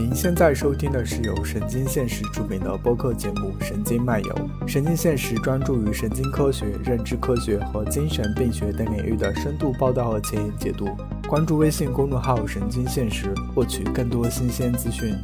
[0.00, 4.34] 您现在收听的是由神经现实出品的播客节目《神经漫游》。
[4.66, 10.88] 神经现实专注于神经科学、认知科学和精神病学等领域的深度报道和前沿解读。
[11.28, 15.14] 关注微信公众号“神经现实”，获取更多新鲜资讯。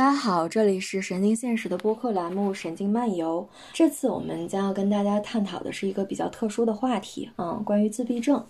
[0.00, 3.46] 大家好，这里是神经现实的播客栏目《神经漫游》。
[3.74, 8.42] 这次我们将要跟大家探讨的是一个比较特殊的话题，嗯，关于自闭症。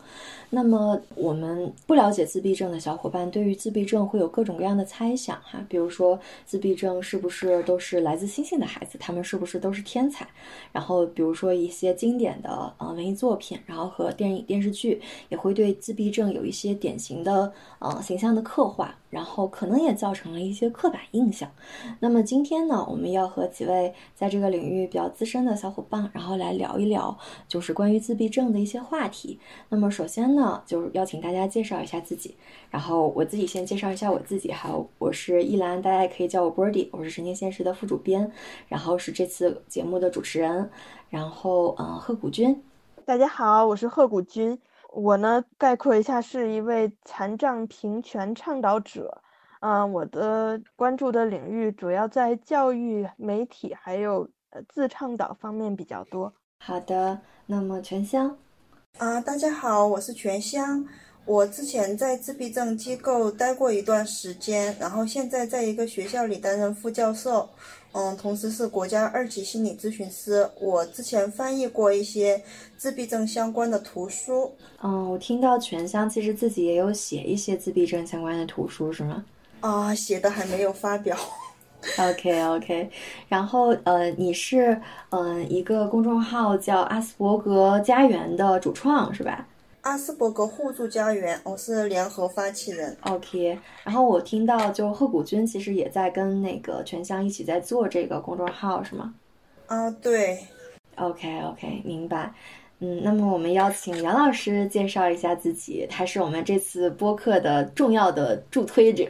[0.51, 10.25] 那么，我们不了解自闭症的小伙伴，对于自闭症会有各种各样的猜想哈，比如说自闭症是不是都是来自星星的孩子，他们是不是都是天才？
[10.71, 21.51] 然后，比如说一些经典的呃文艺作品，然后和电影电视剧也会对自闭症有一些典型的呃形象的刻画，然后可能也造成了一些刻板印象。
[21.99, 29.39] 那么今天呢，我们要和几位在这个领域比较资深的小伙伴，然后来聊一聊，就是关于自闭症的一些话题。
[29.69, 32.37] 那么首先呢，就是邀请大家介绍一下自己，
[32.71, 38.31] 然后我自己先介绍一下我自己，还有我是依兰，大家也可以叫我 Birdy，我是神经现实的副主编，
[38.69, 40.71] 然后是这次节目的主持人，
[41.09, 42.63] 然后嗯，贺谷君，
[43.05, 44.57] 大家好，我是贺谷君，
[44.93, 49.23] 我呢概括一下是一位残障平权倡导者。
[49.61, 56.33] 嗯，我的关注的领域主要在教育、媒体还有呃自倡导方面比较多。
[56.59, 58.37] 好的，那么全香
[58.99, 60.87] 啊，大家好，我是全香。
[61.27, 67.49] 我之前在自闭症机构待过一段时间，然后现在在一个学校里担任副教授，
[67.93, 70.49] 嗯，同时是国家二级心理咨询师。
[70.61, 72.43] 我之前翻译过一些
[72.77, 74.55] 自闭症相关的图书。
[74.83, 79.25] 嗯，我听到全香其实自己也有写一些自闭症相关的图书，是吗？
[79.61, 81.17] 啊，写的还没有发表。
[81.99, 82.91] OK OK，
[83.27, 89.49] 然后呃，你是嗯一个公众号叫阿斯伯格家园的主创是吧？
[89.83, 92.95] 阿斯伯格互助家园，我是联合发起人。
[93.01, 99.15] OK，然后我听到就贺谷君其实也在跟那个全香一起在做这个公众号是吗？
[99.67, 100.39] 啊，对。
[100.97, 102.31] OK OK，明白。
[102.81, 109.07] 嗯，那么我们邀请杨老师介绍一下自己，他是我们这次播客的重要的助推者。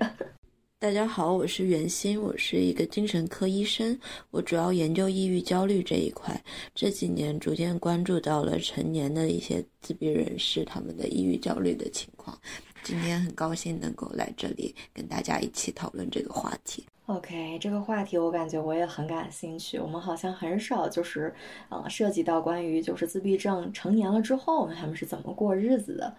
[0.80, 6.42] 大家好，我是袁鑫，我是一个精神科医生，我主要研究抑郁焦虑这一块。
[6.74, 12.34] 这几年逐渐关注到了成年的一些自闭人士他们的抑郁焦虑的情况。
[12.82, 16.84] 今天很高兴能够来这里跟大家一起讨论这个话题。
[17.06, 19.80] OK，这个话题我感觉我也很感兴趣。
[19.80, 21.34] 我们好像很少就是，
[21.68, 26.14] 呃，涉及到关于就是自闭症成年了之后他们是怎么过日子的。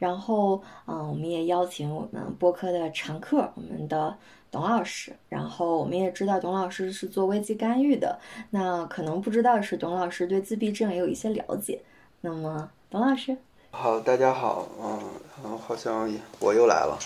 [0.00, 4.16] 然后，嗯，我们也邀请我们播客的常客，我们的
[4.50, 5.12] 董老师。
[5.28, 8.18] 然后我们也知道董老师是做危机干预的。
[8.50, 11.80] 那可能不知道是董老师对自闭症也有一些了解。
[12.20, 13.36] 那么，董老师，
[13.74, 16.98] 好，大家好，嗯，好像我又来了。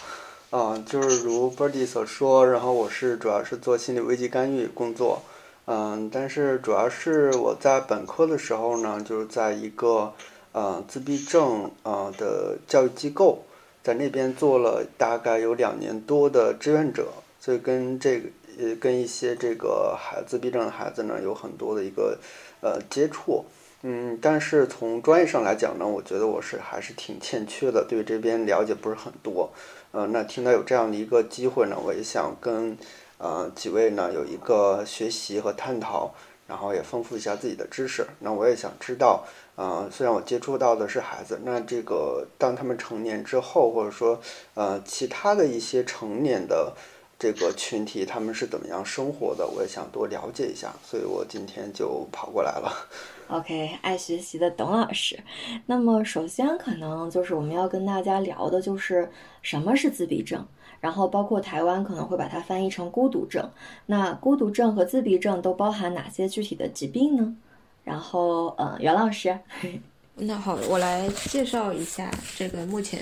[0.50, 5.22] 啊，就是如 Birdy 所说，然后我是主要是做心理危机干预工作，
[5.66, 10.12] 嗯，但是主要是我在本科的时候呢，就是在一个
[10.52, 13.44] 呃自闭症呃的教育机构，
[13.84, 17.06] 在那边做了大概有两年多的志愿者，
[17.40, 18.28] 所以跟这个
[18.58, 22.18] 呃跟一些这个孩自闭症的孩子呢有很多的一个
[22.60, 23.44] 呃接触，
[23.82, 29.50] 嗯，但是从专业上来讲呢，我觉得我是还是挺欠缺的，对这边了解不是很多。
[29.92, 32.76] 呃，那听到有这样的一个机会呢，我也想跟
[33.18, 36.12] 呃几位呢有一个学习和探讨，
[36.48, 38.04] 然后也丰富一下自己的知识。
[38.20, 44.20] 那我也想知道，呃，虽然我接触到的是孩子，那这个当他们成年之后，或者说
[44.54, 46.72] 呃其他的一些成年的
[47.18, 50.74] 这个群体，他们是怎么样生活的，我也想多了解一下。
[50.84, 52.88] 所以我今天就跑过来了。
[53.28, 55.18] OK，爱学习的董老师。
[55.66, 59.10] 那么，首先可能就是我们要跟大家聊的，就是
[59.42, 60.46] 什么是自闭症，
[60.80, 63.50] 然后包括台湾可能会把它翻译成孤独症。
[63.86, 67.36] 那孤独症和自闭症都包含哪些具体的疾病呢？
[67.82, 69.36] 然后，呃，袁老师。
[70.14, 73.00] 那好，我来介绍一下这个目前。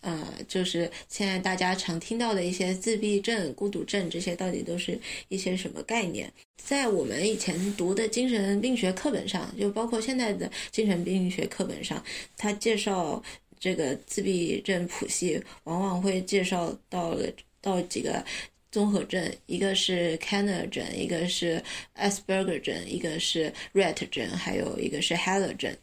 [0.00, 6.32] 呃，就是现在大家常听到的一些自闭症、孤独症，这些到底都是一些什么概念？
[6.56, 12.02] 在我们以前读的精神病学课本上，就包括现在的精神病学课本上，
[12.36, 13.22] 它介绍
[13.58, 17.26] 这个自闭症谱系，往往会介绍到了
[17.60, 18.24] 到几个
[18.70, 21.62] 综合症，一个是 Kanner 症，一个是
[21.96, 25.74] Asperger 症，一个是 Rett 症，还有一个是 Heller 症。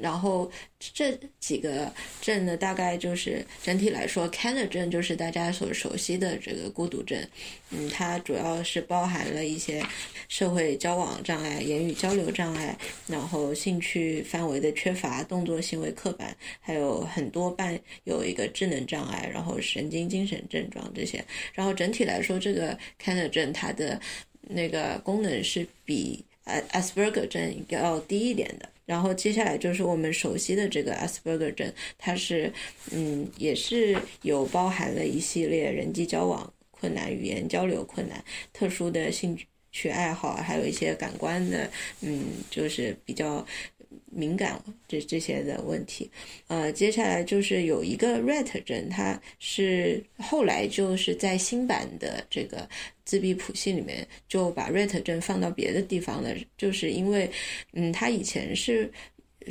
[0.00, 7.18] 然后这几个症呢，大概就是整体来说 c a n e r 症就是大家所熟悉的这个孤独症，
[7.70, 9.84] 嗯，它主要是包含了一些
[10.28, 12.76] 社会交往障碍、言语交流障碍，
[13.06, 21.24] 然后兴趣范围的缺乏、动作行为刻板，还有很多伴有一个智能障碍，然后神经精神症状这些。
[21.52, 24.00] 然后整体来说，这个 c a n e r 症它的
[24.42, 28.68] 那个功能是比呃 Asperger 症要低一点的。
[28.86, 32.52] 然后接下来就是我们熟悉的这个 Asperger 症，它是，
[32.92, 39.38] 嗯，也是有包含了一系列人际交往困难、语言交流困难、特殊的兴
[39.72, 41.70] 趣爱好，还有一些感官的，
[42.00, 43.46] 嗯，就是比较。
[44.10, 46.10] 敏感这这些的问题，
[46.46, 52.68] 呃，接下来就是有一个 Rat 症，它是后来就是在新版的这个
[53.04, 57.30] 自闭谱系里面就把 Rat 症放到别的地方了，就是因为，
[57.72, 58.90] 嗯，它以前是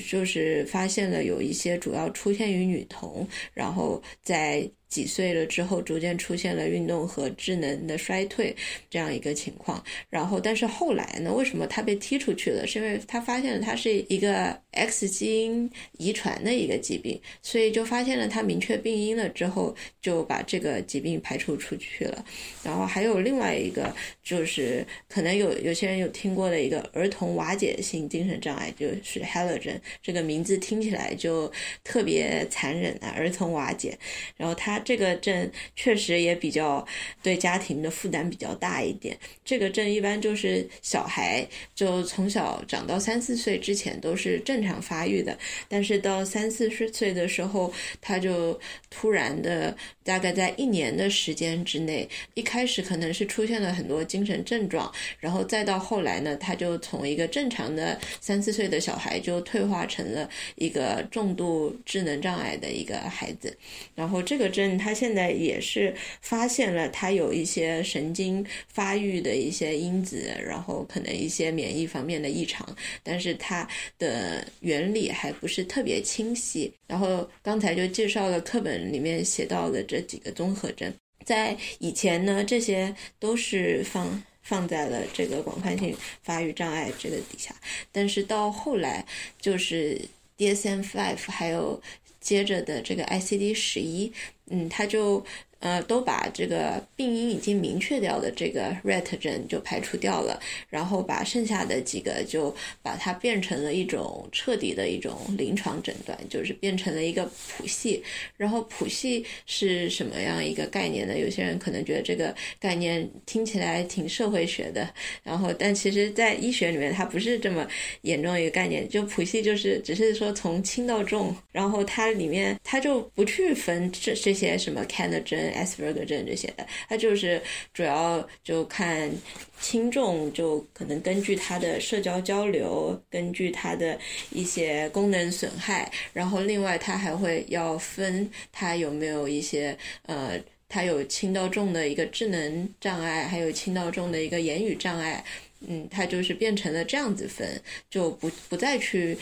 [0.10, 4.70] 就是发现了有一些主要出现于女童，然后在。
[4.94, 8.56] 几岁了之后，逐渐出现了运动和智能的衰退
[8.92, 9.84] 这样一个情况。
[10.08, 11.34] 然后，但是后来呢？
[11.34, 12.68] 为什么他被踢出去了？
[12.68, 15.68] 是因为他发现了他是一个 X 基因
[15.98, 22.24] 遗传的一个疾病，所以就发现了他明确病因了之后，就把这个疾病排除出去了。
[22.64, 23.92] 然后还有另外一个，
[24.22, 29.74] 就是可能有有些人有听过的一个儿童瓦解性精神障碍，就是 Heller 症。
[30.04, 31.52] 这个名字听起来就
[31.84, 33.98] 特别残忍啊，儿童瓦解。
[34.38, 34.83] 然后他。
[34.84, 36.86] 这个症确实也比较
[37.22, 39.18] 对家庭的负担比较大一点。
[39.44, 45.38] 这个症一般就是小孩就从小长到三四岁之前都是正常发育的，
[45.68, 48.60] 但是到三四十岁的时候，他就
[48.90, 63.56] 突然的，大概在一年的时间之内，一开始可能是出现了很多精神症状，然后再到后来呢，他就从一个正常的三四岁的小孩就退化成了一个重度智能障碍的一个孩子。
[63.96, 64.74] 然后这个症。
[64.84, 72.68] 他现在也是发现了他有一些神经发育的一些因子，然后可能一些免疫方面的异常，
[73.04, 73.68] 但是他
[74.00, 76.74] 的原理还不是特别清晰。
[76.88, 80.92] 然后刚才就介绍了课本里面写到的这几个综合症，
[81.24, 87.54] 在以前呢，这些都是放放在了这个广泛性发育障碍这个底下，
[87.92, 89.06] 但是到后来
[89.40, 90.02] 就是
[90.40, 91.80] DSM-5 还有
[92.20, 94.12] 接着的这个 ICD 十一。
[94.48, 95.24] 嗯，它就。
[95.64, 100.38] 呃，都把这个病因已经明确掉的这个 Rat 症就排除掉了，
[100.70, 108.04] 然后把剩下的几个就把它变成了一种彻底的一种临床诊断，就是变成了一个谱系。
[108.36, 111.18] 然后谱系是什么样一个概念呢？
[111.18, 114.94] 有些人可能觉得这个概念听起来挺社会学的，
[115.24, 117.66] 然后但其实在医学里面它不是这么
[118.02, 118.90] 严重一个概念。
[118.90, 125.08] 就谱系就是只是说从轻到重，然后它里面它就不去分这这些什么 c
[125.54, 125.82] S.
[125.82, 127.42] Berger 症这些的，它就是
[127.74, 129.12] 主要就看
[129.60, 133.98] 轻重，就可能根据他的社交交流，根据他的
[134.32, 139.78] 一些功能损害，然后另外他还会要分他有没有一些
[140.08, 145.24] 呃，他有轻到重的一个智能障碍，还有轻到重的一个言语障碍，
[145.68, 149.18] 嗯，他就是变成了这样子分，就不不再去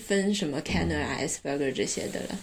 [0.00, 2.38] 分什么 Canner、Asperger 这些的了。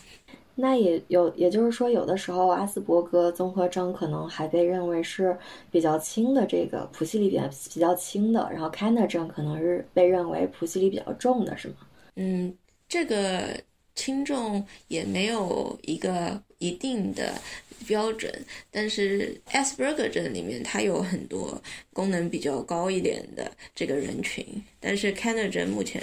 [0.60, 5.38] 那也有，也就是说，有的时候阿斯伯格综合症可能还被认为是
[5.70, 11.76] 比较轻的，这个谱系里边比较轻的，然后 k a n e r 症可能是被认为谱系里比较重的，是吗？
[12.16, 12.52] 嗯，
[12.90, 13.56] 这个
[13.98, 17.34] 轻重也没有一个一定的。
[17.86, 18.34] 标准，
[18.72, 21.62] 但是 Asperger 症里面它有很多
[21.94, 24.44] 功能比较高一点的这个人群，
[24.80, 26.02] 但是 c a n e r 症目前，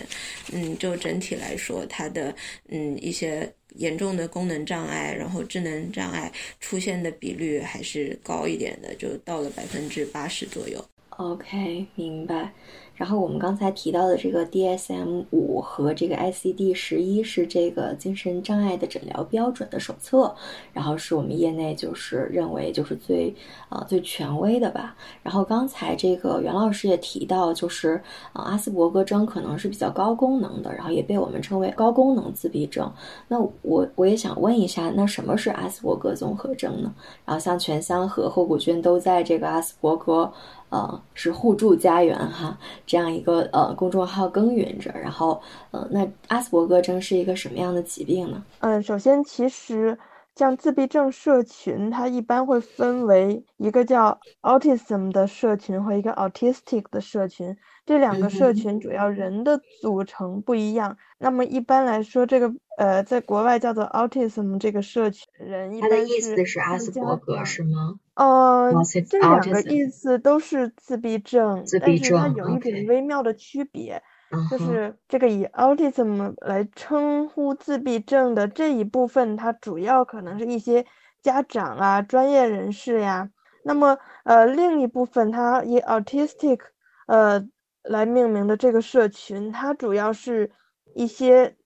[0.52, 2.34] 嗯，就整体来说，它的
[2.68, 10.82] 嗯一些严重的功能障碍，然后智能障碍出现的比率还是高一点的，就到了百分之八十左右。
[11.16, 12.52] OK，明白。
[12.94, 20.34] 然后我们刚才提到的这个 DSM 五和这个 ICD 十一是这个精神障碍的诊疗标准的手册，
[20.72, 23.34] 然后是我们业内就是认为就是最
[23.68, 24.96] 啊最权威的吧。
[25.22, 28.00] 然后刚才这个袁老师也提到，就是
[28.32, 32.90] 啊阿斯伯格症可能是比较高功能的，然后也被我们称为高功能自闭症。
[33.26, 36.94] 那我我也想问一下，那什么是阿斯伯格综合征呢？
[37.24, 40.32] 然后像全香和贺谷君都在这个阿斯伯格。
[40.74, 44.90] 呃，是互助家园哈，这样一个呃公众号耕耘着。
[44.90, 45.40] 然后，
[45.70, 48.42] 呃，那阿斯伯格症是一个什么样的疾病呢？
[48.58, 49.96] 嗯，首先，其实
[50.34, 57.56] 像自闭症社群，它一般会分为一个叫 autism 的社群和一个 autistic 的社群。
[57.86, 60.96] 这两个社群主要人的组成不一样。
[61.18, 67.98] 那么一般来说，这个呃，在国外叫做 autism 这个社群人，他的意思是阿斯伯格是吗？
[68.14, 68.72] 呃，
[69.08, 74.02] 这两个意思都是自闭症，但是它有一点微妙的区别。
[74.46, 80.84] 就是这个以 autism 来称呼自闭症的这一部分，它主要可能是一些
[81.22, 83.30] 家长啊、专业人士呀。
[83.62, 86.60] 那么，呃，另一部分它以 autistic
[87.06, 87.40] 呃
[87.84, 90.50] 来命名的这个社群，它主要是
[90.94, 91.56] 一些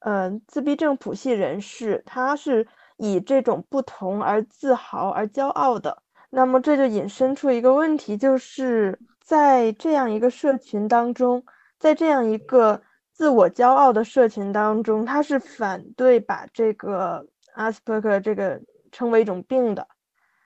[0.00, 2.66] 呃自闭症谱系人士，他是
[2.96, 6.02] 以这种不同而自豪而骄傲的。
[6.30, 11.42] 那么这就引申出一个问题，就是在这样一个社群当中。
[11.78, 12.82] 在这样一个
[13.12, 19.86] 自我骄傲的社群当中，他是反对把这个阿斯伯格这个称为一种病的。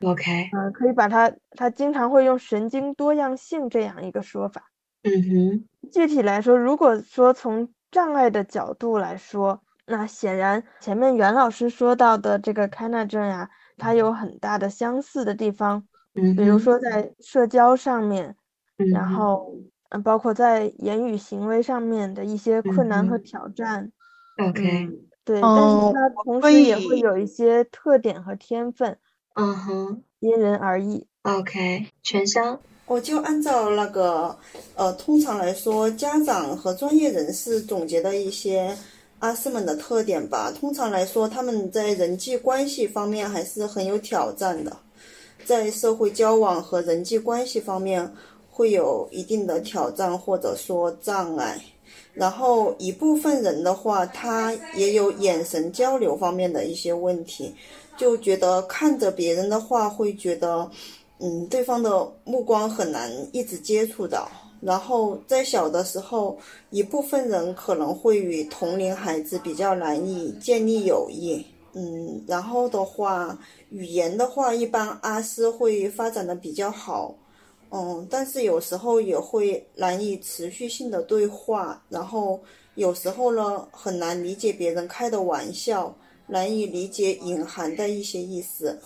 [0.05, 4.72] OK，嗯，可以把它，他经常会用神经多样性这样一个说法。
[5.05, 15.87] 嗯哼，具体来说，如果说从障碍的角度来说，那显然前面袁老师说到的这个开纳症呀，它有很大的相似的地方。
[16.15, 18.37] 嗯，比如说在社交上面，
[18.79, 19.55] 嗯然后。
[19.95, 23.93] 嗯，包括在言语行为上面的一些困难和挑战。
[24.39, 24.89] OK，
[25.23, 28.99] 对，但是它同时也会有一些特点和天分。
[29.35, 31.07] 嗯哼，因人而异。
[31.25, 32.59] OK，全香。
[32.93, 34.37] 我就按照那个，
[34.75, 38.77] 呃，通常来说，家长和专业人士总结的一些
[39.21, 40.53] 阿斯们的特点吧。
[40.61, 44.77] 通常来说，他们在人际关系方面还是很有挑战的，
[45.47, 48.13] 在社会交往和人际关系方面。
[48.55, 51.59] 会有一定的挑战或者说障碍，
[52.13, 57.55] 然后一部分人的话，他也有眼神交流方面的一些问题，
[57.97, 60.71] 就觉得看着别人的话，会觉得，
[61.23, 64.29] 嗯，对方的目光很难一直接触到。
[64.61, 66.37] 然后在小的时候，
[66.71, 73.39] 一部分人可能会与同龄孩子比较难以建立友谊，嗯，然后的话，
[73.71, 77.15] 语言的话，一般阿斯会发展的比较好。
[77.71, 82.41] 嗯，但是有时候也会难以持续性的对话，然后
[82.75, 85.93] 有时候呢很难理解别人开的玩笑，
[86.27, 88.79] 难以理解隐含的一些意思。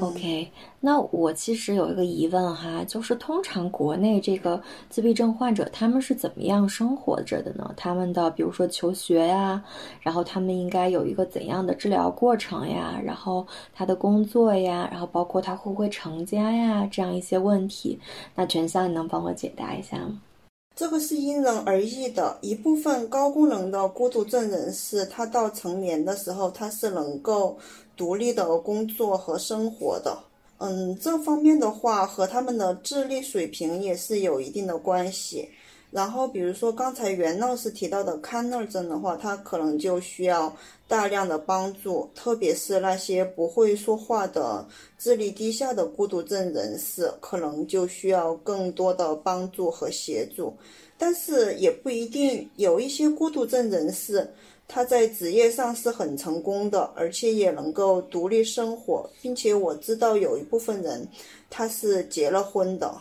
[0.00, 4.60] OK，那我其实有一个疑问哈，就是通常国内这个
[4.90, 7.72] 自闭症患者他们是怎么样生活着的呢？
[7.76, 9.62] 他们的比如说求学呀，
[10.00, 13.00] 然后他们应该有一个怎样的治疗过程呀？
[13.04, 16.88] 然后他的工作呀，然后包括他会不会成家呀？
[16.90, 18.00] 这样一些问题，
[18.34, 20.20] 那全香你能帮我解答一下吗？
[20.76, 27.58] 这个是因人而异的，一部分高功能的孤独症人士，他到成年的时候，他是能够。
[27.96, 30.18] 独立的工作和生活的，
[30.58, 35.48] 嗯，这方面的话和他们的智力水平也是有一定的关系。
[35.94, 40.52] 然后，比如说刚才袁老师提到的康乐症的话，他可能就需要
[40.88, 44.66] 大量的帮助，特别是那些不会说话的、
[44.98, 50.52] 智力低下的孤独症人士，可能就需要更多的帮助和协助。
[50.98, 54.28] 但是也不一定，有一些孤独症人士。
[54.66, 61.06] 他在职业上是很成功的，而且也能够独立生活，并且我知道有一部分人
[61.50, 62.92] 他是结了婚的。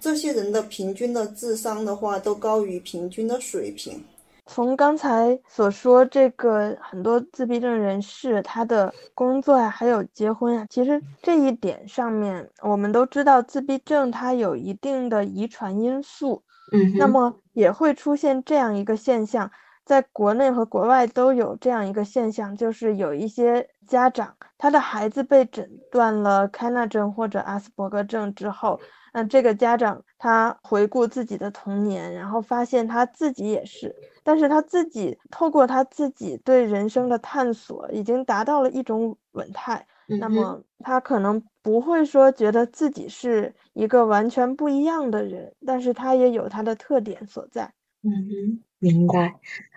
[0.00, 4.02] 这些人的平均的智商的话，都高于平均的水平。
[4.46, 16.42] 从刚才所说，这个很多自闭症人士他的工作呀，还有结婚呀，其实这一点上面，我们都知道自闭症它有一定的遗传因素，
[16.72, 19.48] 嗯，那么也会出现这样一个现象。
[19.84, 28.80] 在国内和国外都有这样一个现象，就是有一些家长，他的孩子被诊断了开纳症或者阿斯伯格症之后，
[29.12, 47.72] 那这个家长他回顾自己的童年，然后发现他自己也是，但是他自己透过他自己对人生的探索，已经达到了一种稳态，那么他可能不会说觉得自己是一个完全不一样的人，但是他也有他的特点所在。
[48.02, 48.60] 嗯哼。
[48.82, 49.34] 明白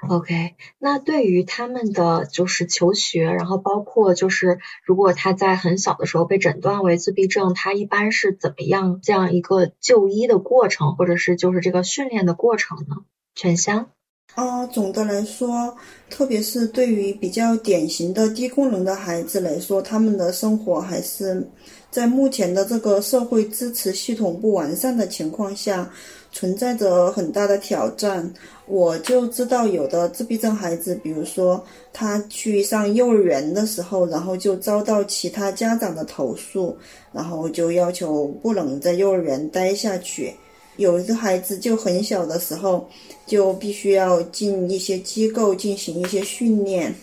[0.08, 0.56] ，OK。
[0.80, 12.96] 那对于他们的就是求学，然后包括就是如果他在很小的时候被诊断为自闭症，他一般是怎么样这样一个就医的过程，或者是就是这个训练的过程呢？
[13.36, 13.90] 全香。
[14.36, 15.76] 啊，总的来说，
[16.10, 21.46] 特别是对于比较典型的低功能的孩子来说，他们的生活还是
[21.92, 25.92] 在目前的这个社会支持系统不完善的情况下，
[26.34, 28.30] 存在着很大的挑战。
[28.66, 31.64] 我就知道有的自闭症孩子，比如说
[31.94, 36.76] 他去上幼儿园的时候，然后就遭到其他家长的投诉，
[37.12, 40.34] 然后就要求不能在幼儿园待下去。
[40.78, 42.90] 有的孩子就很小的时候，
[43.28, 46.94] 就必须要进一些机构进行一些训练。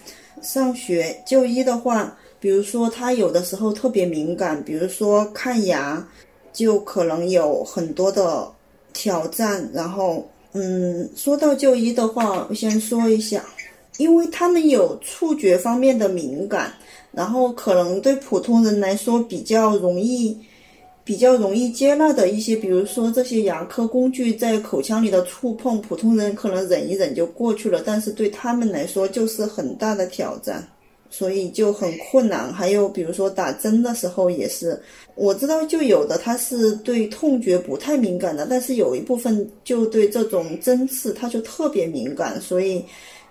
[0.43, 6.05] 上学就医的话，比如说他有的时候特别敏感，比如说看牙，
[6.53, 8.51] 就可能有很多的
[8.93, 9.69] 挑战。
[9.73, 13.45] 然后，嗯，说到就医的话，我先说一下，
[13.99, 16.73] 因为他们有触觉方面的敏感，
[17.13, 20.37] 然后可能对普通人来说比较容易。
[21.03, 30.65] 比较容易接纳的一些，比如说这些牙科工具在口腔里的触碰，普通人可能忍一忍就过去了，但是对他们来说就是很大的挑战，
[31.11, 32.51] 所以就很困难。
[32.53, 34.81] 还有比如说打针的时候也是，
[35.15, 42.83] 我知道就有的他是对痛觉不太敏感的，但是有一部分就对这种针刺他就特别敏感，所以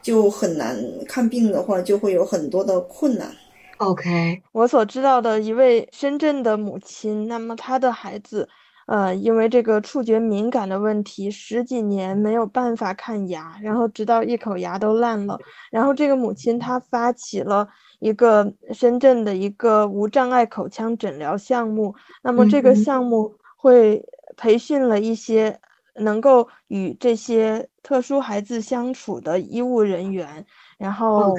[0.02, 3.34] 就很难看病的话就会有很多的困难。
[3.78, 8.48] OK，我所知道的一位深圳的母亲，那么她的孩子，
[8.90, 15.38] 呃，因为这个触觉敏感的问题，十几年没有办法看牙，然后直到一口牙都烂了。
[15.70, 17.68] 然后这个母亲她发起了
[18.00, 21.94] 一个深圳的一个无障碍口腔诊疗项目，
[22.24, 24.04] 那么这个项目会
[24.36, 25.60] 培训了一些
[25.94, 30.44] 能够与这些特殊孩子相处的医务人员，
[30.80, 31.36] 然后。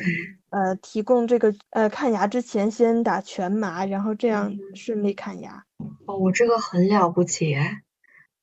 [0.52, 5.64] 呃，提供这个呃，看牙之前先打全麻，然后这样顺利看牙。
[6.06, 7.56] 哦，我这个很了不起。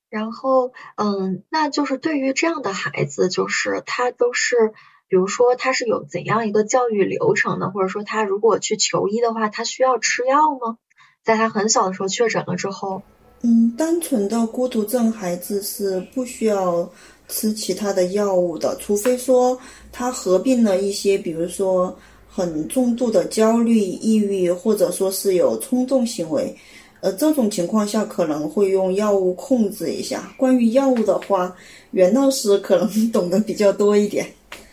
[0.08, 4.72] 然后，嗯，那就是对于这样的孩子，就是他都是，
[5.06, 10.78] 比如说他是有怎样一个教育流程的，或者说他如果去求医的话，他需要吃药吗？
[11.22, 13.02] 在他很小的时候确诊了之后？
[13.42, 16.90] 嗯，单纯的孤独症孩子是不需要。
[17.28, 19.58] 吃其他的药物的，除非说
[19.92, 21.96] 他合并了一些，比如说
[22.28, 26.56] 很重度的焦虑、抑郁，或者说是有冲动行为，
[27.00, 30.32] 呃，这种情况下可能会用药物控制一下。
[30.36, 31.54] 关于药物的话，
[31.90, 34.26] 袁老师可能懂得比较多一点。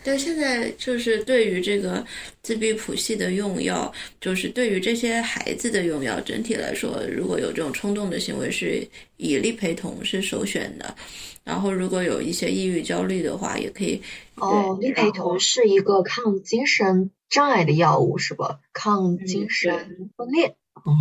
[0.06, 2.06] 对，现在就是对于这个
[2.40, 8.86] 自闭谱系的用药，就是对于这些孩子的用药，整体来说，如果有这种冲动的行为，是
[9.16, 10.94] 以利陪同是首选的。
[11.42, 14.00] 然后，如果有一些抑郁、焦虑的话，也可以。
[14.36, 18.60] 哦，利陪同是一个抗精神障碍的药物，是吧？
[18.72, 20.54] 抗精神分裂。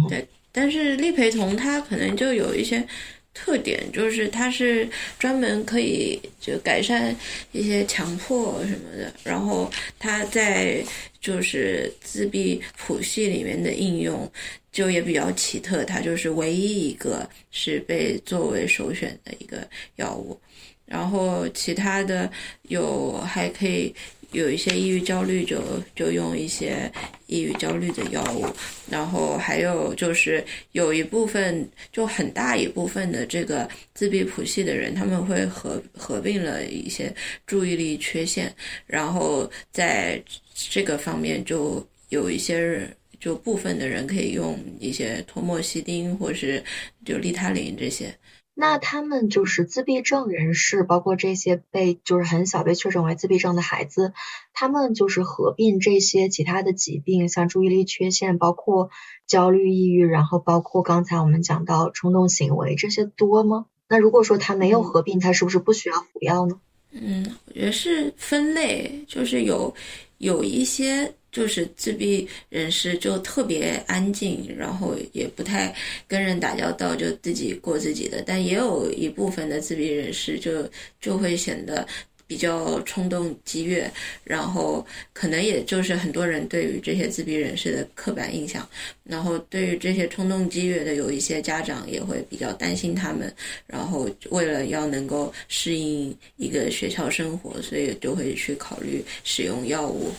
[0.09, 2.87] 对，但是利陪同它可能就有一些。
[3.35, 4.89] 特点就是它是
[5.19, 7.15] 专门可以就改善
[7.51, 10.83] 一些强迫什么的，然后它在
[11.21, 14.31] 就是自闭谱系里面的应用
[14.71, 20.39] 就也比较奇特，它就是唯一一个是被作为首选的一个药物，
[20.85, 22.31] 然后其他的
[22.63, 23.93] 有还可以。
[24.35, 25.61] 有一些抑郁焦虑，就
[25.95, 26.91] 就用一些
[27.27, 28.45] 抑郁焦虑的药物，
[28.89, 30.43] 然后还有就是
[30.73, 37.13] 有一部分，就很大一部分的这个自闭谱系的人，他们会合合并了一些
[37.47, 38.53] 注意力缺陷，
[38.85, 40.21] 然后在
[40.53, 46.61] 这个方面就有一些人，就部分的人可以用一些托莫西丁或是
[47.05, 48.13] 就利他林这些。
[48.57, 54.13] 那他们就是自闭症人士，包括这些被就是很小被确诊为自闭症的孩子，
[54.53, 58.89] 他们就是合并这些其他的疾病，像注意力缺陷，包括
[59.27, 63.65] 焦虑、抑郁，然后包括刚才我们讲到冲动行为，这些多吗？
[63.89, 66.59] 那如果说他没有合并，他是不是不需要服药呢？
[66.91, 69.75] 嗯，我觉得是分类，就是有
[70.17, 71.13] 有一些。
[71.35, 75.75] 就是自闭人士就特别安静，然后也不太
[76.07, 78.23] 跟人打交道，就自己过自己的。
[78.25, 80.65] 但也有一部分的自闭人士就
[81.01, 81.85] 就会显得
[82.25, 83.91] 比较冲动激越，
[84.23, 88.65] 然后可能也就是很多人对于这些自闭人士的刻板印象。
[89.03, 93.29] 然后对于这些冲动激越的，有一些家长也会比较担心他们，
[93.67, 100.13] 然后为了要能够适应一个学校生活，所以就会去考虑使用药物。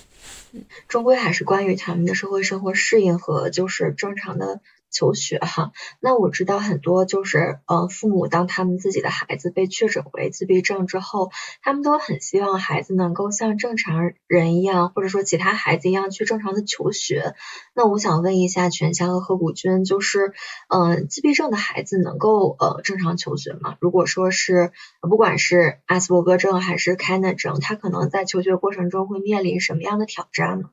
[0.88, 4.60] 终归还是关于他们的社会生活适应和就是正常的。
[4.96, 11.30] 求学哈，那我知道很多就是呃父母当他们自己的孩子被确诊为自闭症之后，
[11.60, 17.34] 他们都很希望孩子能够像正常人一样，或者说其他孩子一样去正常的求学。
[17.74, 20.32] 那我想问一下全香和何谷君，就是
[20.68, 23.76] 嗯自闭症的孩子能够呃正常求学吗？
[23.80, 30.70] 如果说是不管是阿斯伯格症还是凯纳症，他可能在求学过程中会面临什么样的挑战呢？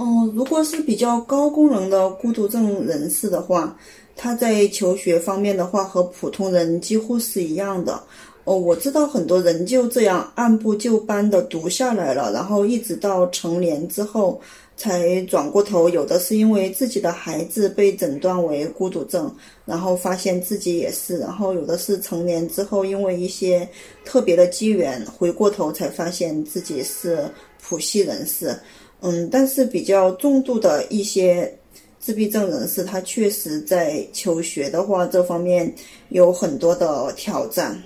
[0.00, 3.76] 哦，如果是比较高功能的孤独症人士的话，
[4.16, 8.02] 他在求学方面的话和普通人几乎是一样的。
[8.44, 14.40] 哦，我知道很多人就这样按部就班的读下来了，然后一直到成年之后
[14.74, 15.86] 才转过头。
[15.86, 19.30] 有的是因为自己的孩子被诊断为孤独症，
[19.66, 23.68] 然后发现自己也是；然后有的是成年之后因为一些
[24.02, 27.22] 特别的机缘回过头才发现自己是
[27.62, 28.58] 谱系人士。
[29.00, 31.58] 嗯，但是比较重度的一些
[31.98, 35.74] 自闭症人士，他确实在求学的话这方面
[36.08, 37.82] 有很多的挑战。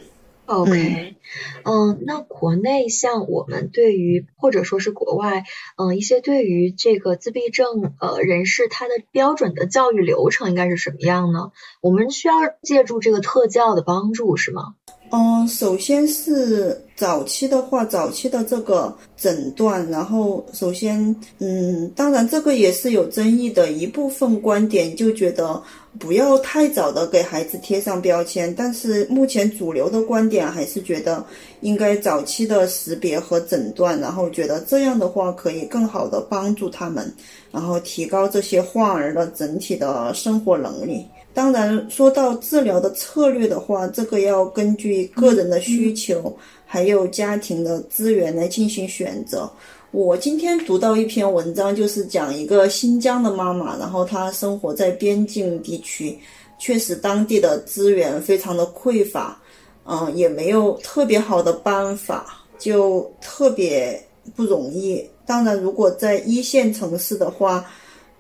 [0.47, 1.17] OK，
[1.65, 5.45] 嗯，那国内像我们对于或者说是国外，
[5.79, 11.53] 嗯，一些对于这个自闭症呃人士他的标准的教育流程应该是什么样呢？
[11.81, 14.75] 我们需要借助这个特教的帮助是吗？
[15.17, 25.63] 嗯，首先是早期的话，早期的这个诊断，然后首先，嗯，当然这个也是有争议的，一部分观点就觉得
[26.01, 31.25] 不要太早的给孩子贴上标签，但是目前主流的观点还是觉得
[31.61, 37.09] 应该早期的识别和诊断，然后觉得这样的话可以更好的帮助他们，
[37.53, 41.07] 然后提高这些患儿的整体的生活能力。
[41.35, 49.51] 当然，说到治疗的策略的话，这个要根据个人的需求，还有家庭的资源来进行选择。
[49.91, 56.17] 我今天读到一篇文章，就是讲一个新疆的妈妈，然后她生活在边境地区，
[56.57, 59.37] 确实当地的资源非常的匮乏，
[59.85, 64.01] 嗯，也没有特别好的办法，就特别
[64.37, 65.05] 不容易。
[65.27, 67.65] 当然，如果在一线城市的话，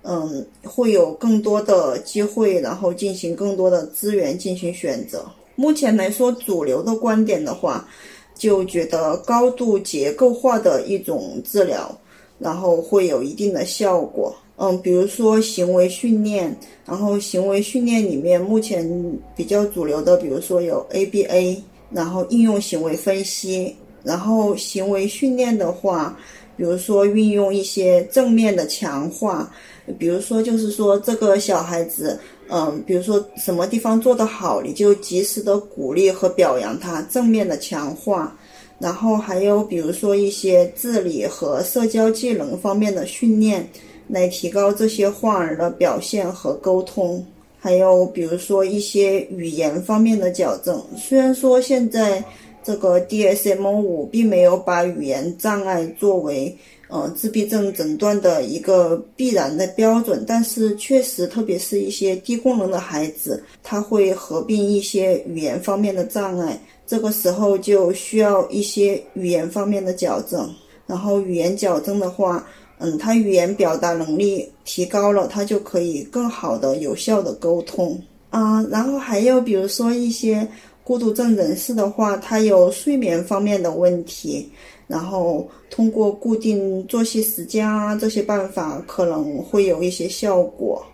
[0.06, 5.24] 嗯，会有更多的机会，然后进行更多的资源进行选择。
[5.56, 7.88] 目前来说，主流的观点的话，
[8.34, 11.90] 就觉得高度结构化的一种治疗，
[12.38, 14.36] 然后会有一定的效果。
[14.56, 18.86] 嗯，比如说行为训练，然后行为训练里面目前
[19.34, 21.56] 比较主流的，比如说有 ABA，
[21.90, 26.14] 然后应用行为分析，然后行为训练的话，
[26.58, 29.50] 比如说运用一些正面的强化。
[29.98, 32.18] 比如说，就是说这个小孩子，
[32.48, 38.34] 嗯，比如说什么地方做得好，你就及时的鼓励和表扬他，正面的强化。
[38.78, 43.68] 然后还有比如说一些自理和社交技能方面的训练，
[44.08, 47.24] 来提高这些患儿的表现和沟通。
[47.60, 50.82] 还有比如说一些语言方面的矫正。
[50.96, 52.24] 虽然说现在
[52.62, 56.56] 这个 DSM 五并没有把语言障碍作为。
[56.94, 70.48] 呃，自闭症诊断的一个必然的标准，但是确实，特别是一些低功能的孩子，他会合并一些语言方面的障碍，这个时候就需要一些语言方面的矫正。
[70.86, 72.46] 然后语言矫正的话，
[72.78, 78.64] 嗯，他语言表达能力提高了，他就可以更好的、有效的沟通啊。
[78.70, 80.46] 然后还有比如说一些
[80.84, 84.48] 孤独症人士的话，他有睡眠方面的问题。
[84.86, 90.84] 然后通过固定作息时间啊这些办法可能会有一些效果，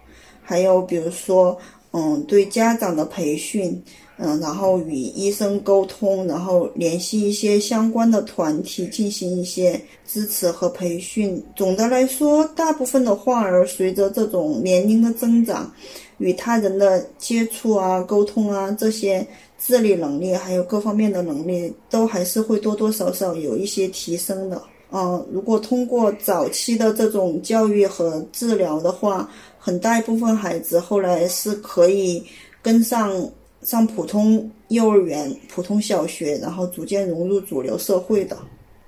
[0.43, 1.59] 还有比如说，
[1.93, 3.83] 嗯，对家长的培训，
[4.17, 11.43] 嗯，然后与医生沟通，然后联系一些相关的团体进行一些支持和培训。
[11.57, 15.73] 总的来说，大部分的患儿随着这种年龄的增长，
[16.19, 19.27] 与他人的接触啊、沟通啊这些。
[19.63, 24.61] 自理能力还有各方面的能力，都还是会多多少少有一些提升的。
[24.91, 32.25] 嗯，如果通过早期的这种教育和治疗的话，很大一部分孩子后来是可以
[32.63, 33.13] 跟上
[33.61, 38.39] 上普通幼儿园、普通小学，然后逐渐融入主流社会的。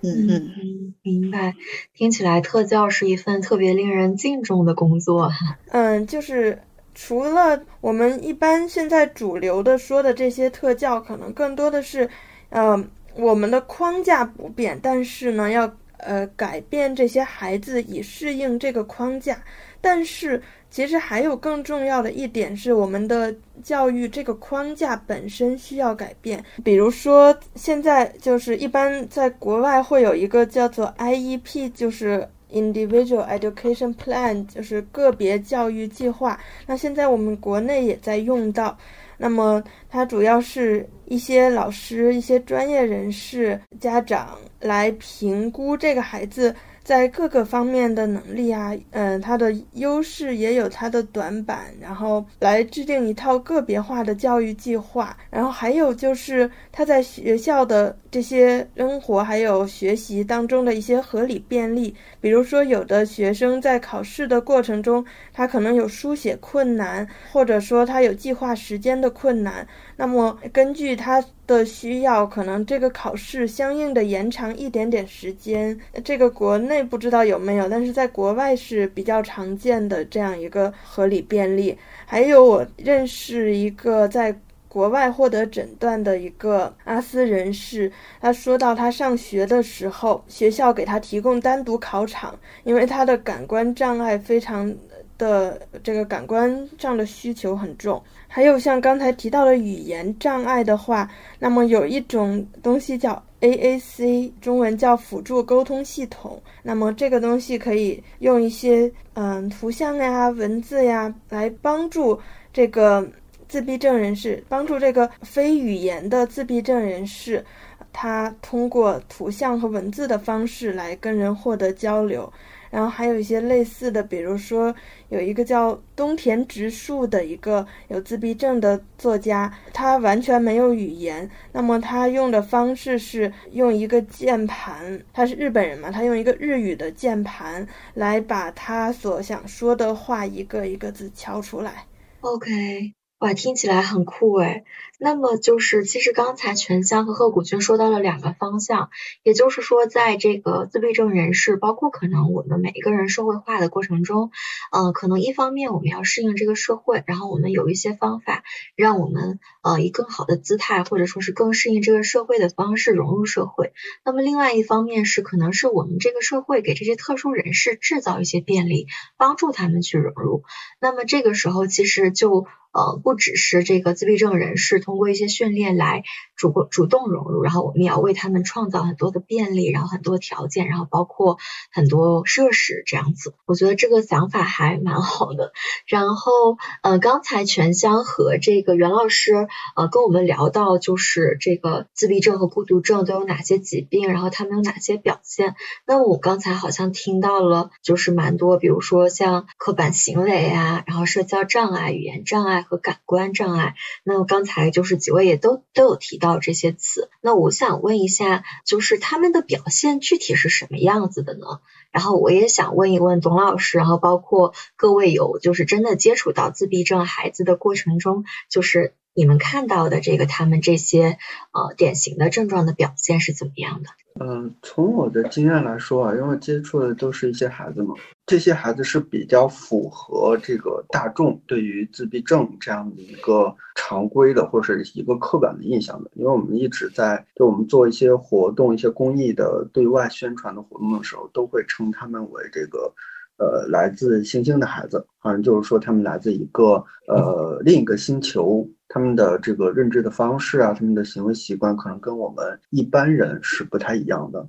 [0.01, 1.55] 嗯嗯嗯，明白。
[1.95, 5.31] 听起来特教是一份特别令人敬重的工作。
[5.71, 6.63] 嗯，就是。
[6.95, 12.09] 除了我们一般现在主流的说的这些特教，可能更多的是，
[12.51, 12.79] 呃，
[13.15, 19.43] 我们的框架不变，但是呢，要呃改变这些孩子以适应这个框架。
[19.81, 26.45] 但是其实还有更重要的一点是，我们的教育这个框架本身需要改变。
[26.63, 32.29] 比如说，现在就是一般在国外会有一个叫做 IEP，就是。
[32.53, 38.77] Individual Education Plan 就是个别教育计划，那现在我们国内也在用到。
[39.19, 55.17] 那么它主要是一些老师、一些专业人士、家长来评估这个孩子在各个方面的能力啊，嗯，他的优势也有他的短板，然后来制定一套个别化的教育计划。
[55.31, 69.67] 然后还有就是他在学校的这些生活还有学习当中的一些合理便利，比如说有的学生在考试的过程中，他可能有书写困难，或者说他有计划时间的困难。
[69.97, 75.79] 那么根据他的需要，可能这个考试相应的延长一点点时间。
[76.05, 81.77] 这个国内不知道有没有，但是在国外是比较常见的这样一个合理便利。
[82.05, 84.35] 还有我认识一个在
[84.69, 94.75] 国外获得诊断的一个阿斯人士，他说到他上学的时候，学校给他提供单独考场，因为他的感官障碍非常
[95.23, 98.03] 的这个感官上的需求很重。
[98.27, 101.09] 还有像刚才提到的语言障碍的话，
[101.39, 106.43] 那么有一种东西叫 AAC，中文叫辅助沟通系统。
[106.63, 112.19] 那么这个东西可以用一些嗯图像呀、文字呀来帮助
[112.53, 113.07] 这个
[113.49, 117.45] 自闭症人士，帮助这个非语言的自闭症人士，
[117.93, 122.33] 他通过图像和文字的方式来跟人获得交流。
[122.73, 124.75] 然后还有一些类似的，比如说
[125.11, 141.85] 有一个叫东田直树的一个有自闭症的作家，他完全没有语言，那么他用的方式是用一个键盘，他是日本人嘛，他用一个日语的键盘来把他所想说的话一个一个字敲出来。
[142.21, 142.95] OK。
[143.19, 144.65] 哇，听起来很酷诶。
[145.05, 148.89] 那么就是，其实刚才全香和贺古君说到了两个方向，
[149.25, 154.31] 也就是说，在这个自闭症人士，包括可能我们每一个人社会化的过程中，
[154.71, 158.45] 呃，可能一方面我们要适应这个社会，然后我们有一些方法，
[158.77, 163.73] 让我们呃以更好的姿态，或者说是更适应这个社会的方式融入社会。
[164.05, 168.87] 那么另外一方面是，可能是我们这个社会给这些特殊人士制造一些便利，
[169.17, 170.45] 帮助他们去融入。
[170.81, 172.47] 那么这个时候，其实就。
[172.75, 176.03] 呃，不只是这个自闭症人士同通过一些训练来
[176.37, 181.39] 主主动融入，然后我们也要为他们创造很多的便利，然后很多条件，然后包括
[181.73, 183.35] 很多设施这样子。
[183.47, 185.55] 我觉得这个想法还蛮好的。
[185.87, 195.55] 然后呃，刚才全香和这个袁老师呃跟我们聊到，就是这个自闭症和孤独症都有哪些疾病，然后他们有哪些表现。
[195.87, 202.67] 那我刚才好像听到了，就是蛮多，比如说像刻板行为啊，然后社交障碍、语言障碍。
[202.69, 207.09] 和感官障碍，那我刚才就是几位也都都有提到这些词。
[207.21, 211.61] 那我想问一下，就是他们的表现具体是什么样子的呢？
[211.93, 221.19] 然后我也想问一问董老师，然后包括各位有就是真的接触到自闭症孩子的过程中，就是你们看到的这个他们这些
[221.53, 223.91] 呃典型的症状的表现是怎么样的？
[224.21, 227.95] 嗯，从我的经验来说啊，因为接触的都是一些孩子嘛，
[228.27, 236.11] 这些孩子是比较符合这个大众对于自闭症这样的一个常规的或者是一个刻板的印象的。
[236.15, 242.93] 因为我们一直在就我们做一些活动、一些公益的对外宣传的活动的时候，都会称他们为这个
[243.39, 248.69] 呃来自星星的孩子，好像就是说他们来自一个呃另一个星球。
[248.93, 254.47] 他们的这个认知的方式啊，他们的行为习惯可能跟我们一般人是不太一样的。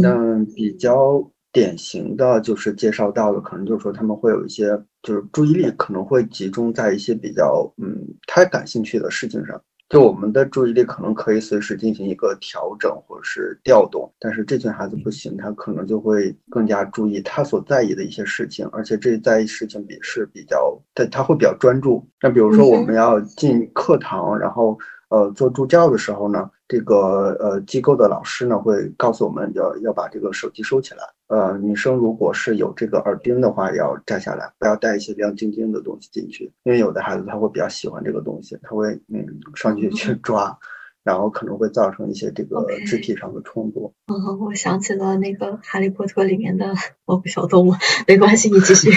[0.00, 9.60] 那比较典型的就是介绍到的，可能就是说他们会有一些，就是注意力可能会集中在一些比较嗯他感兴趣的事情上。
[9.92, 22.02] 就我们的注意力可能可以随时进行一个调整或者是调动，但是这群孩子不行，他可能就会更加注意他所在意的一些事情，而且这在意事情比是比较，他他会比较专注。
[22.22, 24.78] 那比如说我们要进课堂，然后。
[25.12, 31.02] 呃，做助教的时候呢，这个呃机构的老师呢会告诉我们要要把这个手机收起来。
[31.26, 40.58] 呃，女生如果是有这个耳钉的话，要摘下来，不要带一些亮晶晶的东西进去，因为有的孩子他会比较喜欢这个东西，他会嗯上去去抓，
[41.04, 43.92] 然后可能会造成一些这个肢体上的冲突。
[44.06, 46.72] 嗯，我想起了那个《哈利波特》里面的
[47.04, 47.74] 某个小动物，
[48.08, 48.90] 没关系，你继续。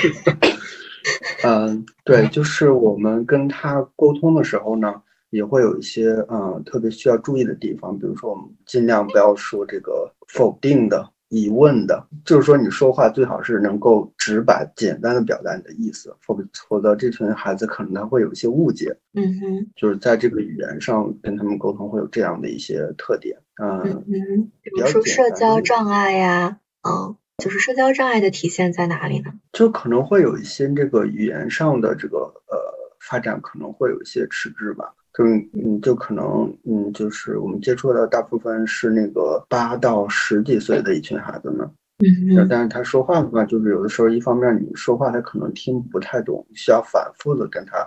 [1.44, 5.02] 嗯， 对，就是我们跟他沟通的时候呢。
[5.36, 18.96] 也会有一些嗯特别需要注意的地方，比如说我们尽量不要说这个否定的、疑问的，就是说你说话最好是能够直白、简单的表达你的意思，否否则这群孩子可能他会有一些误解。
[19.14, 23.38] 嗯哼，就是在这个语言上跟他们沟通会有这样的一些特点。
[23.62, 29.34] 嗯嗯，比如说社交障碍呀，嗯，就是社交障碍的体现在哪里呢？
[29.52, 32.18] 就可能会有一些这个语言上的这个
[32.48, 32.56] 呃
[33.00, 34.94] 发展可能会有一些迟滞吧。
[35.18, 35.24] 就
[35.54, 41.66] 嗯，就可能嗯，就是我们接触的大部分是那个八到十几岁的一群孩子们，
[42.00, 47.78] 嗯但是他说话的话，就是有的时候一方面你说话他可能听不太懂，需要反复的跟他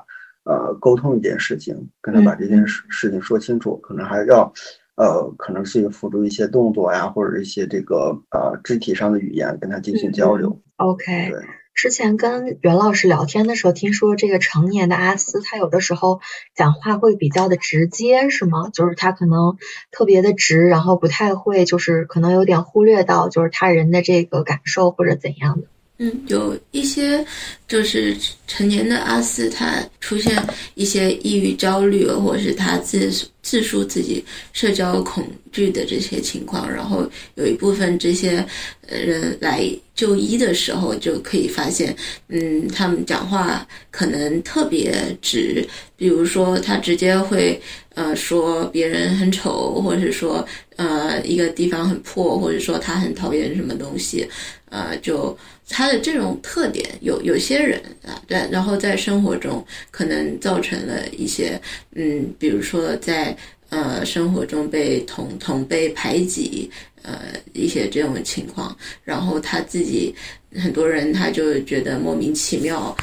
[0.44, 4.50] 呃沟通一件事情，跟他把这件事事情说清楚，可能还要
[4.96, 10.58] 呃可能是辅助一些动作呀，或者一些这个呃肢体上的语言跟他进行交流。
[10.76, 11.44] OK，对。
[11.78, 16.20] 之前跟袁老师聊天的时候，听说这个成年的阿斯，他有的时候
[16.52, 18.68] 讲话会比较的直接，是吗？
[18.72, 19.56] 就是他可能
[19.92, 25.68] 特别的直，然后不太会，就是可能有点忽略到就是他人的这个感受或者怎样的。
[25.98, 27.24] 嗯，有一些
[27.66, 30.40] 就是成年的阿斯，他出现
[30.74, 33.10] 一些抑郁、焦虑，或者是他自
[33.42, 38.46] 自述自己社交恐惧的这些情况，然后有一部分这些
[38.88, 41.94] 人来就医的时候，就可以发现，
[42.28, 47.60] 嗯，他们讲话可能特别直，比如说他直接会
[47.94, 54.24] 呃说别人很丑，或者是说呃一个地方很破，或者说他很讨厌什么东西，
[54.70, 55.36] 呃就。
[55.70, 61.60] 他的这种特点，有有些人啊，对，然后在生活中可能造成了一些，
[61.94, 63.36] 嗯，比如说在
[63.68, 66.70] 呃生活中被同同辈排挤，
[67.02, 67.18] 呃
[67.52, 70.14] 一些这种情况，然后他自己
[70.54, 72.96] 很多人他就觉得莫名其妙，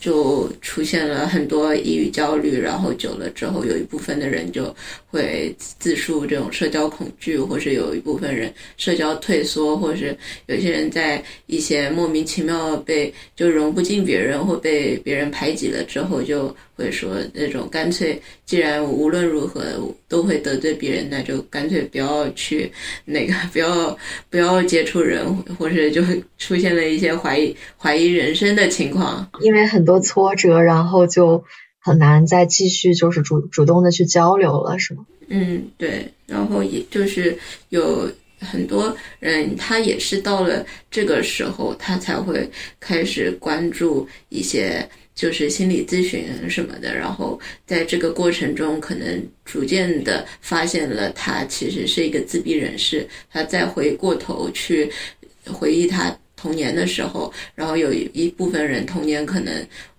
[0.00, 4.74] 就出现了很多抑郁焦虑，然后久了之后，有一部分的人就
[5.06, 19.62] 会自述这种社交恐惧，或是有一部分人社交退缩，或是有些人在一些莫名其妙被就融不进别人或被别人排挤了之后，就会说那种干脆，既然无论如何
[20.06, 22.70] 都会得罪别人，那就干脆不要去
[23.04, 23.98] 那个 不要
[24.30, 25.26] 不要接触人，
[25.58, 26.00] 或者就
[26.38, 31.42] 出现了一些怀疑怀疑人生的情况，因为很多挫折，然后就
[31.80, 35.04] 很难再继续就是主主动的去交流了，是吗？
[35.28, 37.36] 嗯，对，然后也就是
[37.70, 38.08] 有
[38.40, 54.88] 很多人，他也是到了这个时候，他才会开始关注一些就是心理咨询什么的，然后在这个过程中，可能逐渐的发现了他其实是一个自闭人士，他再回过头去
[55.46, 59.52] 回忆他童年的时候，然后有一部分人童年可能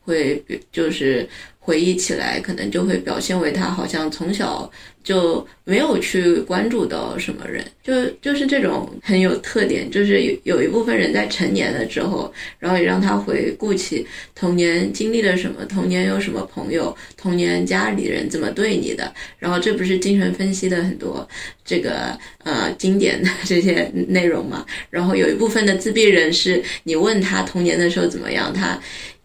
[0.09, 1.27] 会就是
[1.59, 4.69] 回忆起来，可能就会表现为他好像从小
[5.03, 21.27] 就没有去关注到什么人，就就是这种很有特点，就是有有一部分人在成年了之后，然后也让他回顾起童年经历了什么，童年有什么朋友，童年家里人怎么对你的，然后这不是精神分析的很多
[21.63, 28.79] 这个呃经典的 这些内容嘛，然后有一部分的自闭人是你问他童年的时候怎么样，他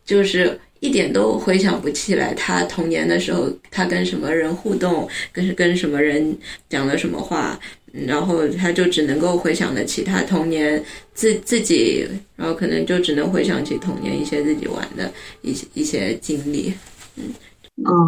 [0.04, 0.60] 就是。
[0.84, 6.36] 一点都回想不起来，他童年的时候，他跟什么人互动，跟跟什么人
[6.68, 7.58] 讲了什么话，
[7.90, 16.74] 然后他就只能够回想得起他童年自自己，然后可能就只能回想起童年一些自己玩的一些一些经历。
[17.16, 17.32] 嗯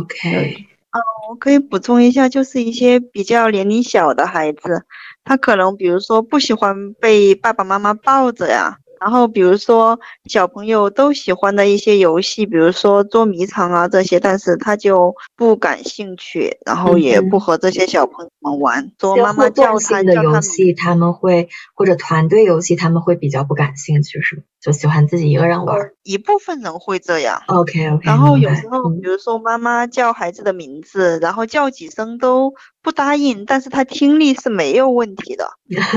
[0.03, 0.55] ，OK，
[0.91, 4.85] 嗯，我可以补充一下，就是一些比较年龄小的孩子，
[5.25, 8.77] 他可能比如说不喜欢被爸爸妈妈抱着呀。
[9.01, 18.93] 然后，比如说小朋友都喜欢的一些游戏，比如说捉迷藏啊这些，但是他就不感兴趣，然后也不和这些小朋友们玩。
[18.99, 24.43] 捉妈妈叫他的游戏，他们会或者团队游戏，他们会比较不感兴趣，是吗？
[24.61, 25.91] 就喜欢自己一个人玩。
[26.03, 27.43] 一部分人会这样。
[27.47, 28.03] OK OK。
[28.05, 35.49] 然后有时候，比如说妈妈叫孩子的名字，然后叫几声都不答应，但是他听力是没有问题的，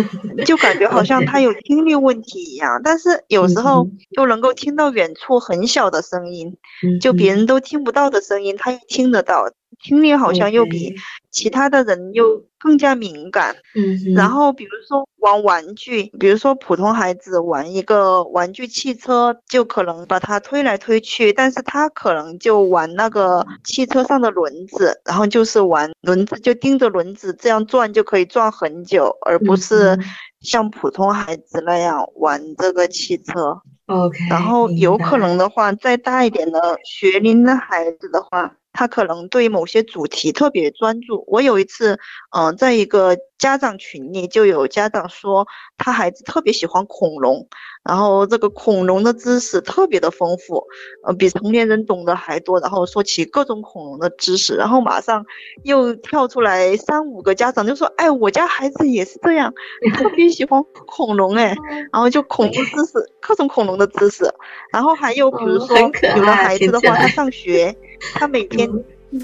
[0.45, 2.81] 就感觉好像他有听力问题一样。
[2.83, 6.57] 但是有时候又能够听到远处很小的声音，
[7.01, 9.45] 就别人都听不到的声音，他又听得到。
[9.81, 10.93] 听力好像又比
[11.31, 13.55] 其他的人又更加敏感。
[13.75, 29.97] 嗯，然后比如说玩玩具，比如说普通孩子玩一个玩具汽车，就可能把它推来推去，但是他可能就玩那个汽车上的轮子，然后就是玩轮子，就盯着轮子这样转就可以转很久，而不是
[30.41, 33.61] 像普通孩子那样玩这个汽车。
[33.85, 34.17] OK。
[34.29, 38.55] 然后有可能的话，再大一点的学龄的孩子的话。
[38.79, 41.25] 他可能对某些主题特别专注。
[41.27, 41.99] 我有一次，
[42.31, 45.45] 嗯、呃，在一个家长群里，就有家长说
[45.77, 47.45] 他孩子特别喜欢恐龙，
[47.83, 50.63] 然后这个恐龙的知识特别的丰富，
[51.03, 52.57] 呃，比成年人懂得还多。
[52.61, 55.25] 然后说起各种恐龙的知识，然后马上
[55.65, 59.53] 又跳出来三五个家长就说：“哎，我家孩子也是这样，
[59.97, 61.53] 特别喜欢恐龙哎。
[61.91, 64.23] ”然后就恐龙知识，各种恐龙的知识。
[64.71, 67.75] 然后还有比如说有的孩子的话，他上学。
[68.13, 68.69] 他每天，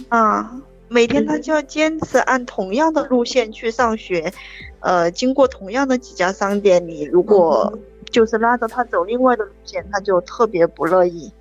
[0.10, 4.34] 啊，每天他就要坚持按同样的路线去上学，
[4.80, 6.88] 呃，经过同样的几家商店。
[6.88, 7.78] 你如果
[8.12, 11.32] 就是拉着他走另外的路线，他就特别不乐意。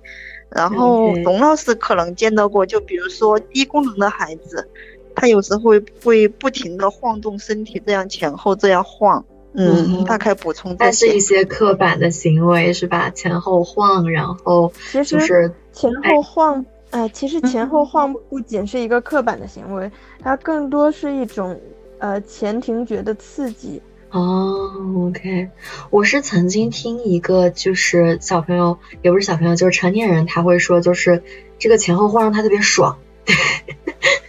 [0.49, 4.69] 然后董老师可能见到过，就比如说低功能的孩子，
[5.15, 9.25] 他有时候会会不停的晃动身体，这样前后这样晃。
[9.57, 11.07] 嗯，大概补充这些。
[11.07, 13.09] 是一些刻板的行为是吧？
[13.09, 16.65] 前后晃，然后就是前后晃，
[16.95, 19.91] 哎，其实前后晃不仅是一个刻板的行为，
[20.21, 21.59] 它更多是一种
[21.99, 23.81] 呃前庭觉的刺激。
[24.11, 24.71] 哦
[25.09, 25.49] ，OK，
[25.89, 31.21] 我是曾经听一个就是小朋友，也不是小朋友，就是成年人，他会说，就是
[31.59, 32.97] 这个前后晃让他特别爽。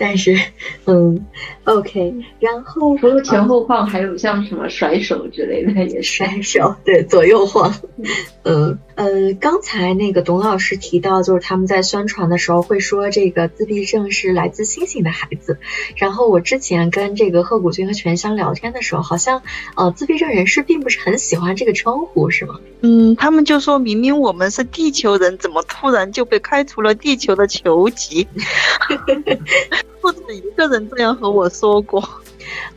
[0.00, 0.34] 但是，
[0.86, 1.26] 嗯
[1.64, 7.74] ，OK，然后除了前后晃，还有像什么甩手之类的，也甩手，对，左右晃，
[8.44, 8.78] 嗯。
[8.96, 15.58] 呃，刚才那个董老师提到，就是他们在宣传的时候会说这个自闭症是来自星星的孩子。
[15.96, 19.40] 然后我之前跟这个贺谷君和全香聊天的时候，好像
[19.74, 22.60] 呃自闭症人士并不是很喜欢这个称呼，是吗？
[22.82, 28.28] 嗯，他们就说明明我们是地球人，怎么突然就被开除了地球的球籍？
[30.00, 32.02] 不止一个人这样和我说过。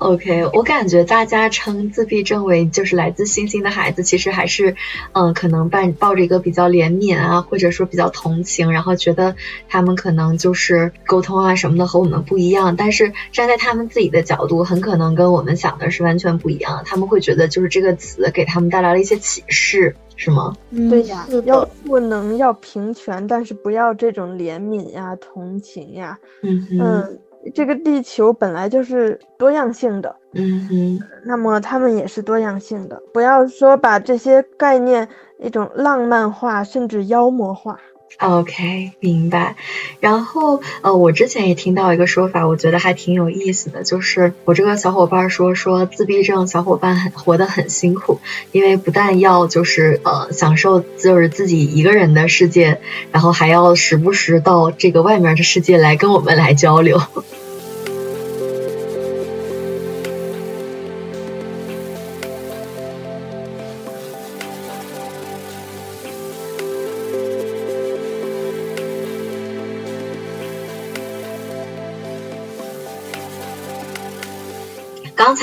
[0.04, 4.76] OK，我感觉大家称自闭症为就是来自星星的孩子，其实还是，
[5.14, 9.36] 嗯，可能抱抱着一个比较怜悯啊，或者说比较同情，然后觉得
[9.70, 12.76] 他们可能就是沟通啊什么的和我们不一样。
[12.76, 16.84] 但是站在他们自己的角度，很可能跟我们想的是完全不一样。
[16.86, 20.54] 他们会觉得就是这个词给他们带来了一些启示，是吗？
[20.90, 26.20] 对呀，要不能要平权，但是不要这种怜悯呀、同情呀。
[26.42, 27.20] 嗯嗯。
[27.54, 33.02] 这个地球本来就是多样性的，嗯哼，那么他们也是多样性的。
[33.14, 35.08] 不要说把这些概念
[35.40, 37.78] 一种浪漫化，甚至妖魔化。
[38.20, 39.56] OK，明白。
[40.00, 48.20] 然后，呃，我之前也听到一个说法，我觉得还挺有意思的，就是我这个小伙伴说，说自闭症小伙伴很活得很辛苦，
[48.52, 52.80] 因为不但要就是呃享受就是自己一个人的世界，
[53.12, 57.02] 然后还要时不时到这个外面的世界来跟我们来交流。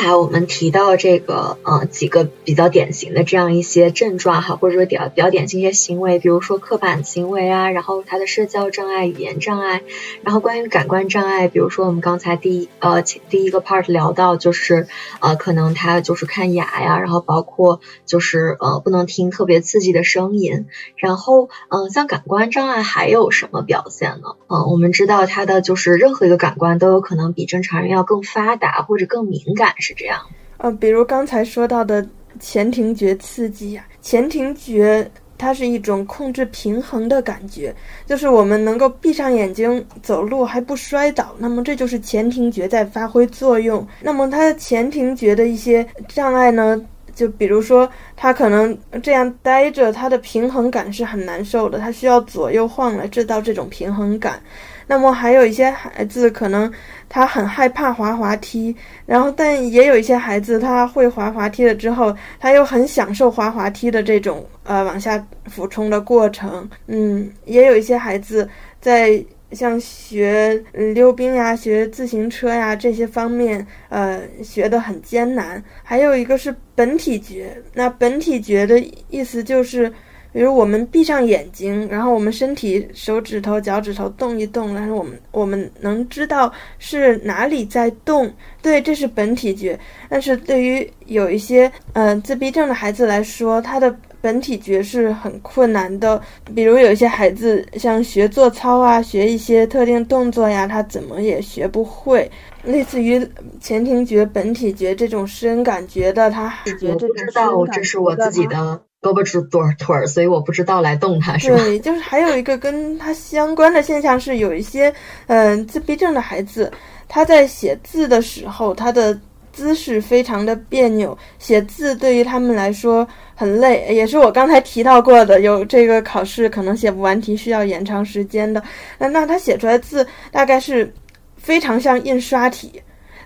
[0.01, 9.83] 才我们提到这个呃几个比较典型的这样一些症状哈，或者说比较比较典型一些行为，比如说刻板行为啊，然后他的社交障碍、语言障碍，
[10.23, 14.89] 然后关于感官障碍，比如说我们刚才第一呃第一个 part 聊到就是
[15.21, 24.37] 呃可能他就是看哑呀，然后包括就是呃不能听特别刺激的声音，然后嗯像感官障碍还有什么表现呢？
[24.49, 29.75] 嗯，我们知道他的就是任何一个感官都有可能比正常人要更发达或者更敏感。
[29.91, 30.21] 是这样，
[30.59, 32.07] 呃，比如刚才说到的
[32.39, 37.75] 前庭觉刺激呀，前庭觉它是一种控制平衡的感觉，
[38.07, 43.85] 就是我们能够闭上眼睛走路还不摔倒，那么这就是前庭觉在发挥作用。
[44.01, 46.81] 那么它的前庭觉的一些障碍呢，
[47.13, 54.41] 就比如说他可能这样呆着，他的平衡感是很难受的，他需要左右晃来制造这种平衡感。
[54.87, 56.71] 那么还有一些孩子可能
[57.11, 66.67] 他很害怕滑滑梯，然后但也有一些孩子他会滑滑梯了之后，他又很享受滑滑梯的这种呃往下俯冲的过程。
[66.87, 68.49] 嗯，也有一些孩子
[68.81, 70.55] 在像学
[70.95, 75.63] 溜冰呀、学自行车呀这些方面，呃，学得很艰难。
[75.83, 79.93] 还有一个是本体觉，那本体觉的意思就是。
[80.33, 89.79] 比如我们闭上眼睛，然后我们身体手指头、脚趾头动一动，然后我们我们能知道是哪里在动，对，这是本体觉。
[90.09, 96.21] 但是对于有一些呃自闭症的孩子来说，他的本体觉是很困难的。
[96.55, 102.31] 比如有一些孩子像学做操啊，学一些特定动作呀，他怎么也学不会。
[102.63, 103.27] 类似于
[103.61, 106.53] 前庭觉、本体觉这种深感觉的，他
[106.83, 108.81] 我不知道，这是我自己的。
[109.03, 111.57] 胳膊指腿腿儿，所以我不知道来动它，是吧？
[111.57, 114.93] 对，就是还有一个跟它相关的现象是，有一些
[115.27, 116.71] 嗯自闭症的孩子，
[117.09, 119.19] 他在写字的时候，他的
[119.53, 128.63] 姿势非常的别扭，写字对于他们来说很累，也是我刚才提到过的，有这个考试可能写不完题，需要延长时间的。
[128.99, 130.93] 那那他写出来字大概是
[131.39, 132.81] 非常像印刷体。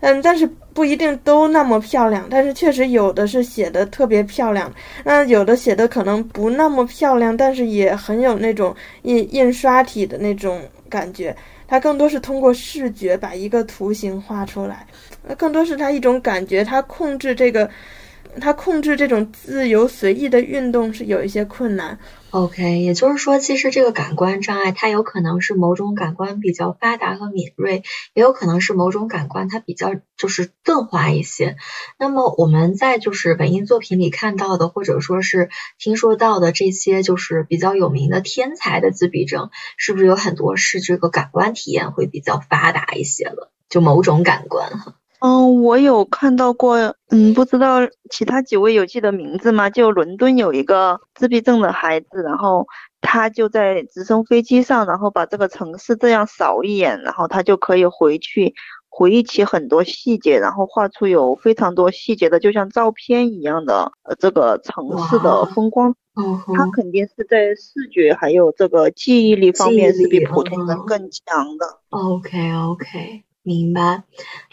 [0.05, 4.71] 嗯，但是不一定都那么漂亮，但是确实有的是写的特别漂亮，
[5.03, 11.35] 那有的写的可能不那么漂亮，但是也很有那种印印刷体的那种感觉。
[11.67, 14.87] 它更多是通过视觉把一个图形画出来，
[15.27, 17.67] 那更多是它一种感觉，它控制这个
[18.39, 21.99] 它控制这种自由随意的运动是有一些困难。
[22.35, 31.57] OK，也就是说，其实这个感官障碍，它有可能是某种感官比较发达和敏锐，也有可能是某种感官它比较就是钝化一些。
[31.97, 43.53] 那么我们在就是文艺作品里看到的，或者说是听说到的这些就是比较有名的天才的自闭症，是不是有很多是这个感官体验会比较发达一些了？
[43.68, 44.97] 就某种感官哈。
[45.21, 46.77] 嗯，我有看到过，
[47.11, 47.79] 嗯，不知道
[48.11, 49.71] 其他几位有记得名字吗？
[49.71, 52.67] 就伦敦有一个自闭症的孩子，然后
[53.01, 58.53] 他就在直升飞机上，然后把这个城市这样扫一眼，然后他就可以回去
[58.91, 65.95] 回忆起很多细节，然后画出有非常多细节的，就像照片一样的呃这个城市的风光。
[66.57, 71.81] 他肯定是在视觉还有这个记忆力方面是比普通人更强的。
[71.89, 73.25] OK OK。
[73.47, 74.05] 明白，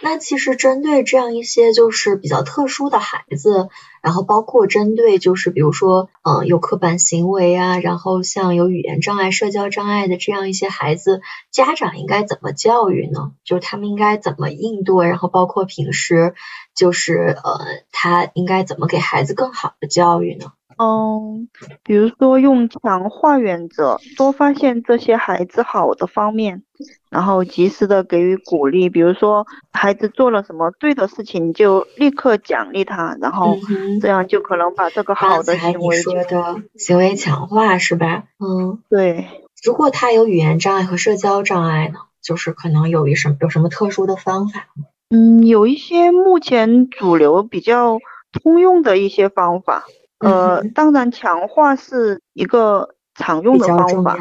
[0.02, 3.70] 那其实针对这样一些就是比较特殊的孩子，
[4.04, 11.22] 然后包括针对就是比如说，嗯，有刻板行为啊，然后像有语言障碍、社交障碍的这样一些孩子，
[11.52, 13.32] 家长应该怎么教育呢？
[13.46, 15.08] 就是他们应该怎么应对？
[15.08, 16.36] 然后包括平时
[16.76, 17.60] 就是呃，
[17.94, 20.52] 他应该怎么给孩子更好的教育呢？
[20.82, 21.48] 嗯，
[21.84, 26.64] 比如说用强化原则，多发现这些孩子好的方面，
[27.12, 28.90] 然后及时的给予鼓励。
[28.90, 33.56] 比如说孩子做了什么对的事情，就立刻奖励他，然后
[34.02, 38.24] 这样就可能把这个好的行为说的行为强化是吧？
[38.40, 39.28] 嗯，对。
[39.64, 44.86] 如果他有语言障碍和社交障碍呢，就是可能有一什有什么特殊的方法吗？
[45.12, 48.00] 嗯，有一些目前主流比较
[48.32, 49.84] 通用的一些方法。
[50.22, 54.18] 呃，当然，强化是一个常用的方法。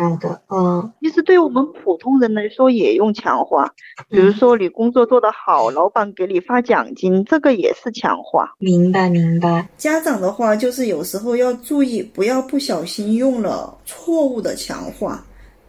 [0.49, 3.71] 嗯，其实对我们普通人来说也用强化。
[4.09, 8.53] 比如说你工作做得好，老板给你发奖金，这个也是强化。
[8.59, 9.69] 明白，明白。
[9.77, 15.25] 家长的话就是有时候要注意，不要不小心用了错误的强化。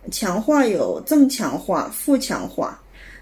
[0.09, 2.79] 强化有正强化、负强化，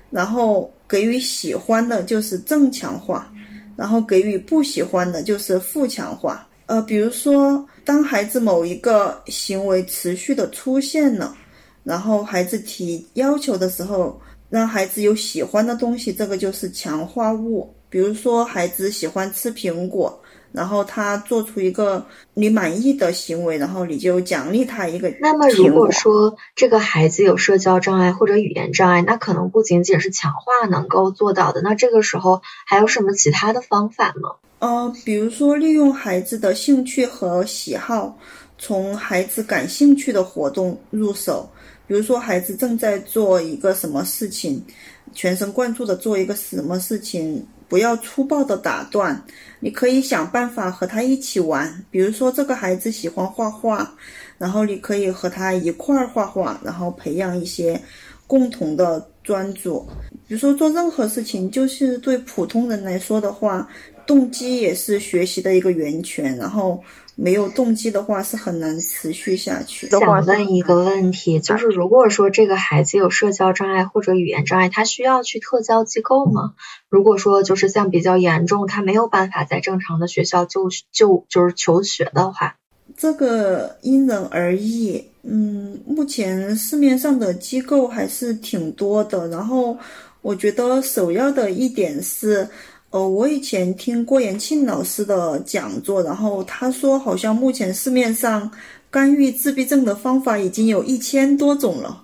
[0.09, 3.29] 然后给予喜欢的就是正强化，
[3.75, 6.47] 然后给予不喜欢的就是负强化。
[6.69, 11.35] 呃，比如说，当孩子某一个行为持续的出现了，
[11.83, 17.73] 然后孩子提要求的时候，让孩子有喜欢的东西，这个就是强化物。
[17.89, 20.21] 比如说，孩子喜欢吃苹果，
[20.51, 25.13] 然后他做出一个你满意的行为，然后你就奖励他一个。
[25.21, 34.35] 那么，如果说这个孩子有社交障碍或者语言障碍，那可能不仅仅是强化能够做到的，那这个时候还有什么其他的方法吗？
[34.59, 38.17] 呃，比如说利用孩子的兴趣和喜好，
[38.57, 41.49] 从孩子感兴趣的活动入手。
[41.87, 44.63] 比如说，孩子正在做一个什么事情，
[45.11, 49.23] 全神贯注的做一个什么事情，不要粗暴的打断。
[49.61, 51.85] 你可以想办法和他一起玩。
[51.89, 53.89] 比如说，这个孩子喜欢画画，
[54.37, 57.79] 然后你可以和他一块儿画画，然后培养一些
[58.27, 59.87] 共同的专注。
[60.27, 63.65] 比如说，做任何事情，就是对普通人来说的话。
[64.07, 66.81] 动机也是学习的一个源泉，然后
[67.21, 69.89] 没有动机的话是很难持续下去。
[69.89, 76.53] 想问一个问题，就是如果说这个孩子有社交障碍或者语言障碍，他需要去特教机构吗？
[76.87, 82.55] 如果说就是像比较严重，他没有办法在正常的学校就就就是求学的话，
[82.95, 85.03] 这个因人而异。
[85.23, 89.77] 嗯，目前市面上的机构还是挺多的，然后
[90.21, 92.47] 我觉得首要的一点是。
[92.91, 98.49] 呃，我以前听郭延庆老师的讲座，然后他说，好像目前市面上
[98.89, 102.03] 干预自闭症的方法已经有一千多种了。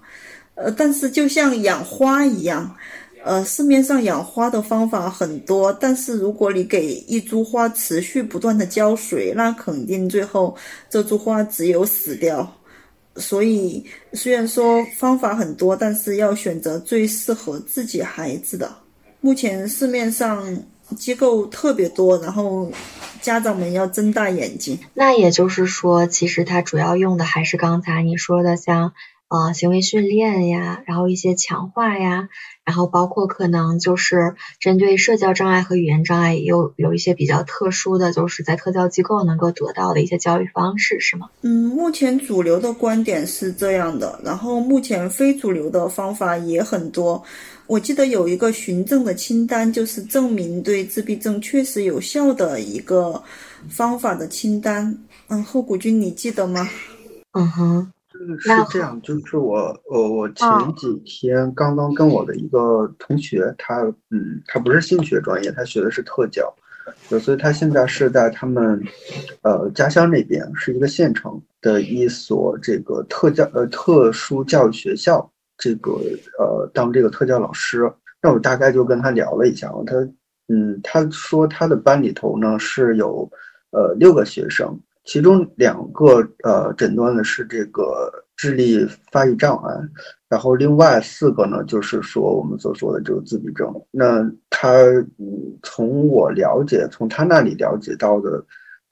[0.54, 2.72] 呃，但是就像养花一样，
[3.24, 10.56] 呃，市面上养花的方法很多，但是如果你给一株花持续不断的浇水，那肯定最后
[10.88, 12.48] 这株花只有死掉。
[13.16, 13.84] 所以，
[14.14, 18.72] 虽然说方法很多，但是要选择最适合自己孩子的。
[19.20, 20.46] 目前市面上。
[20.96, 22.72] 机构特别多，然后
[23.22, 24.78] 家长们要睁大眼睛。
[24.94, 28.94] 那也就是说，其实它主要用的还是刚才你说的，像
[29.28, 32.30] 呃行为训练呀，然后一些强化呀，
[32.64, 41.30] 然后包括可能就是针对社交障碍和语言障碍，有有一些比较特殊的，就是在特教机构能够得到的一些教育方式，是吗？
[41.42, 47.24] 嗯，目前主流的观点是这样的，然后目前非主流的方法也很多。
[47.68, 53.22] 我记得有一个循证的清单，就是证明对自闭症确实有效的一个
[53.70, 54.95] 方法的清单。
[55.28, 56.70] 嗯，后谷君，你记得吗？
[57.32, 57.91] 嗯哼，
[58.39, 60.47] 是这样，就是我，我，我前
[60.78, 66.53] 几天刚刚跟我的一个同学，他，嗯，他不是心理学专业，他学的是特教，
[67.09, 68.80] 就所以他现在是在他们
[69.41, 75.28] 呃家乡那边是一个县城的一所这个特教呃特殊教育学校，
[75.58, 75.91] 这个
[76.39, 77.91] 呃当这个特教老师。
[78.22, 79.95] 那我大概就跟他聊了一下，他
[80.47, 83.30] 嗯他说他的班里头呢是有
[83.70, 89.76] 呃六个学生，其中两个呃诊断的是这个智力发育障碍。
[90.28, 93.72] 然后另外四个呢，就是说我们所说的这个自闭症。
[93.91, 94.74] 那他
[95.20, 98.43] 嗯，从我了解，从他那里了解到的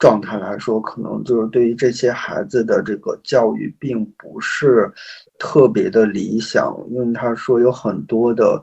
[0.03, 4.91] 状态来说，可能就是对于这些孩子的这个教育并不是
[5.39, 8.61] 特别的理想，因为他说有很多的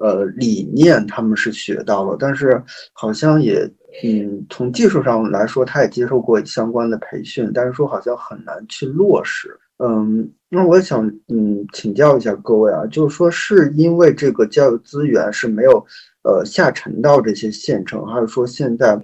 [0.00, 2.62] 呃理念他们是学到了，但是
[2.92, 3.66] 好像也
[4.04, 9.58] 嗯，从技术上来说，他也接受过相关的培训，但是说好像很难去落实。
[9.78, 15.84] 嗯，那我想，嗯，请教一下各位啊，就是说，是因为这个教育资源是没有，
[16.22, 18.94] 呃，下沉到这些县城，还是说现在，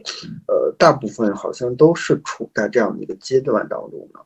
[0.46, 4.20] 呃，大部分好像都是处在这样的一个阶段当中呢？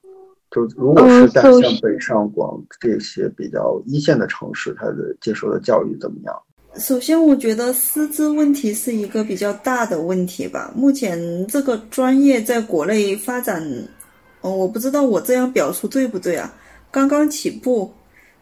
[0.51, 6.35] 就如果是在像北上广这些比较一线的城市，它的接受的教育怎么样？
[6.77, 10.71] 首先，我觉得师资问题是一个比较大的问题吧。
[10.77, 13.63] 目前这个专业在国内发展。
[14.43, 16.53] 嗯，我不知道我这样表述对不对啊？
[16.91, 17.93] 刚刚起步，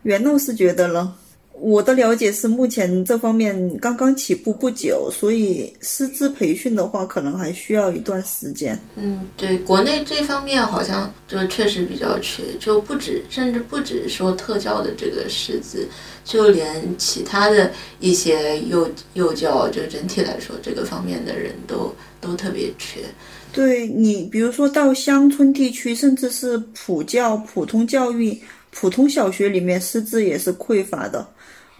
[0.03, 1.15] 袁老师觉得呢？
[1.61, 8.79] 我的了解是，目前这方面刚刚起步不久，所以师资培训的话，可能还需要一段时间。
[8.97, 15.87] 嗯，对，国内这方面好像就确实比较缺，就不止，甚至不止说特教的这个师资，
[16.25, 23.01] 就连其他的一些幼幼教，就整体来说，这个方面的人都都特别缺。
[23.53, 28.41] 对你，比如说到乡村地区，甚至是普教、普通教育、
[28.71, 31.29] 普通小学里面，师资也是匮乏的。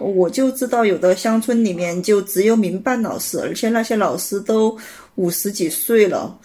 [0.01, 4.77] 我就知道，有的乡村里面就只有民办老师，而且那些老师都
[5.15, 6.37] 五十几岁了。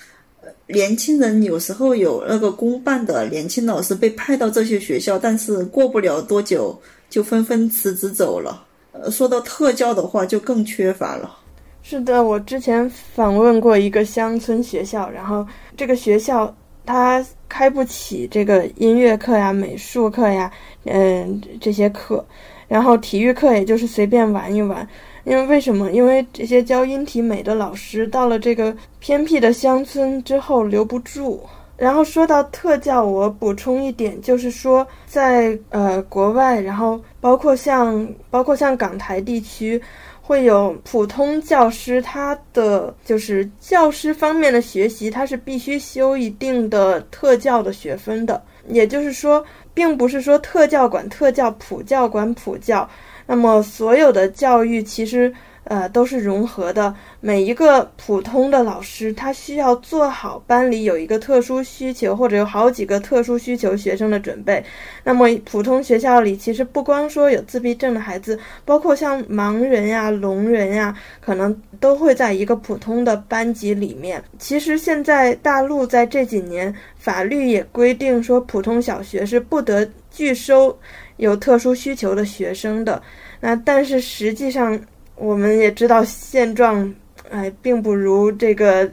[0.68, 6.80] 年轻人有时候有那个公办的年轻老师被派到这些学校，但是过不了多久
[7.10, 8.66] 就纷纷辞职走了。
[8.92, 11.38] 呃，说到特教的话，就更缺乏了。
[11.84, 15.46] 是的，我之前访问过一个乡村学校，然后
[15.78, 16.52] 这个学校
[16.84, 20.52] 它开不起这个音乐课呀、美术课呀，
[20.86, 22.26] 嗯，这些课，
[22.68, 24.88] 然后体育课也就是随便玩一玩。
[25.24, 25.92] 因为为什么？
[25.92, 31.44] 因为这些教音体美的老师到了这个偏僻的乡村之后留不住。
[31.78, 39.82] 然后说到特教，我补充一点，就是说在呃国外，然后包括像包括像港台地区。
[40.28, 48.42] 会有普通教师，他的就是教师方面的学习，他是必须修一定的特教的学分的。
[48.68, 52.90] 也就是说，并不是说特教管特教，普教管普教。
[53.26, 55.34] 那么，所有的教育其实。
[55.66, 56.94] 呃，都是融合的。
[57.20, 64.64] 每一个普通的老师，他需要做好班里有一个特殊需求或者有好几个特殊需求学生的准备。
[65.04, 74.24] 那么，普通学校里其实不光说有自闭症的孩子，包括像盲人呀、聋人呀，可能都会在一个普通的班级里面。
[74.38, 80.78] 其实现在大陆在这几年法律也规定说，普通小学是不得拒收
[81.18, 83.02] 有特殊需求的学生的。
[83.40, 84.80] 那但是实际上。
[85.18, 86.94] 我们也知道现状，
[87.30, 88.90] 哎，并不如这个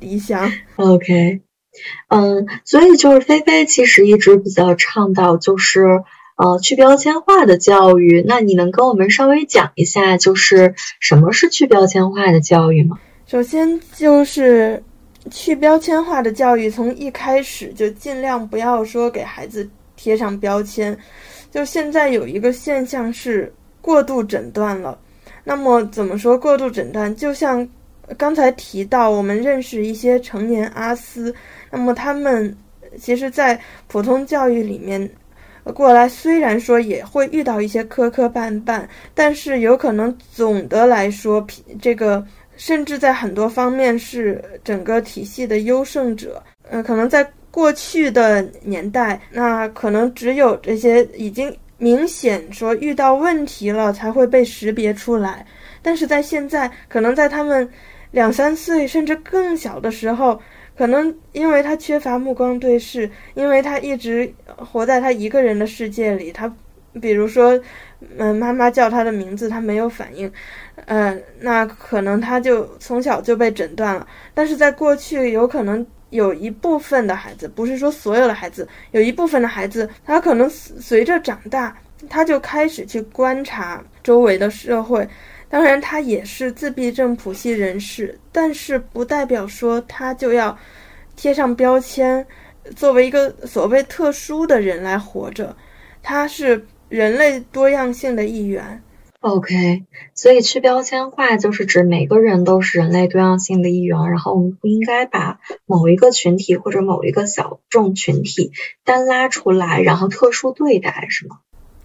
[0.00, 0.52] 理想。
[0.76, 1.40] OK，
[2.08, 6.02] 嗯，所以就是菲菲其实一直比较倡导就是
[6.36, 8.24] 呃去标签化的教育。
[8.26, 12.98] 那你能跟我们稍微讲一下，就是什么是去标签化的教育吗？
[13.26, 14.82] 首先就是
[15.30, 20.96] 去标签化的教育，从一开始就尽量不要说给孩子贴上标签。
[21.50, 24.98] 就现在有一个现象是过度诊断了。
[25.48, 27.14] 那么怎么说过度诊断？
[27.14, 27.66] 就像
[28.18, 31.32] 刚才提到，我们认识一些成年阿斯，
[31.70, 32.52] 那么他们
[32.98, 35.08] 其实，在普通教育里面
[35.72, 38.82] 过来，虽然说也会遇到一些磕磕绊绊，
[39.14, 41.46] 但是有可能总的来说，
[41.80, 42.26] 这个
[42.56, 46.42] 甚至在很多方面是整个体系的优胜者。
[46.68, 51.56] 呃，可能在过去的年代，那可能只有这些已经。
[51.78, 55.44] 明显说遇到问题了才会被识别出来，
[55.82, 57.68] 但是在现在，可能在他们
[58.10, 60.40] 两三岁甚至更小的时候，
[60.76, 66.50] 可能因为他缺乏目光对视，因为他一直活在他一个人的世界里，他
[67.00, 67.60] 比如说，
[68.16, 70.32] 嗯，妈妈叫他的名字，他没有反应，
[70.86, 74.06] 嗯，那可能他就从小就被诊断了。
[74.32, 75.86] 但是在过去，有可能。
[76.10, 81.76] 有一部分的孩子，不是说所有的孩子，有一部分的孩子，他可能随着长大，
[82.08, 85.08] 他就开始去观察周围的社会，
[85.48, 90.56] 当然，他也是自闭症谱系人士，但是不代表说他就要
[91.16, 92.24] 贴上标签，
[92.74, 95.56] 作为一个所谓特殊的人来活着。
[96.02, 98.80] 他是人类多样性的一员。
[99.26, 99.82] OK，
[100.14, 108.52] 所以去标签化就是指每个人都是人类多样性的一员，然后我们不应该把某一个群体或者某一个小众群体
[108.84, 111.40] 单拉出来，然后特殊对待，是吗？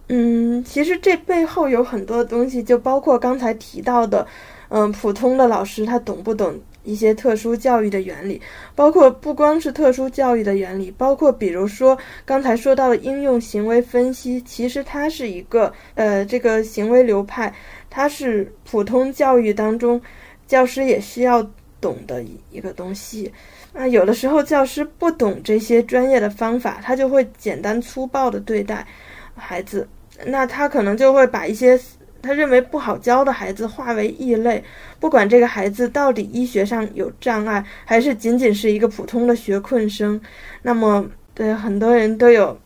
[0.08, 4.28] 嗯，其实这背后有很多东西，就包括刚才提到的，
[4.70, 8.42] 嗯，普通的老师他懂不懂一些特殊教育的原理？
[8.76, 17.54] 包括不光是特殊教育的原理，包括比如说刚才说到的应用行为分析，其实它是一个呃这个行为流派，
[17.90, 20.02] 它是普通教育当中
[20.48, 21.42] 教师也需要
[21.80, 23.32] 懂的一个东西。
[23.74, 28.86] 那有的时候教师不懂这些专业的方法，他就会简单粗暴的对待
[29.34, 29.88] 孩子。
[30.26, 31.80] 那他可能就会把一些
[32.22, 34.64] 他认为不好教的孩子化为异类，
[35.00, 40.20] 不管这个孩子到底医学上有障碍，还是仅仅是一个普通的学困生。
[40.62, 42.60] 那么，对很多人都有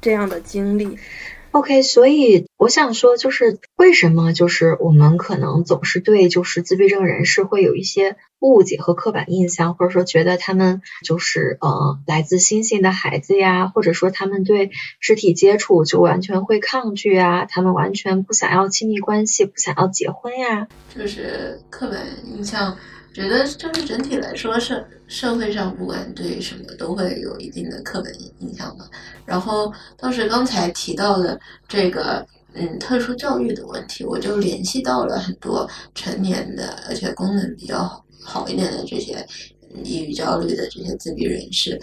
[0.00, 0.96] 这样的经历。
[1.50, 14.70] OK，所以我想说，就是为什么就是我们可能总是对就是自闭症人士会有一些误解和刻板印象，或者说觉得他们就是呃来自星星的孩子呀，或者说他们对
[15.00, 22.76] 肢体接触就完全会抗拒啊，他们完全不想要亲密关系，不想要结婚呀，就是刻板印象。
[23.10, 28.84] 觉得就是整体来说，社社会上不管对什么都会有一定的刻板印象吧。
[29.24, 32.24] 然后倒是刚才提到的这个
[32.54, 39.26] 嗯特殊教育的问题，我就联系到了很多成年的而且功能比较好好一点的这些
[39.82, 41.80] 抑郁焦虑的这些自闭人士，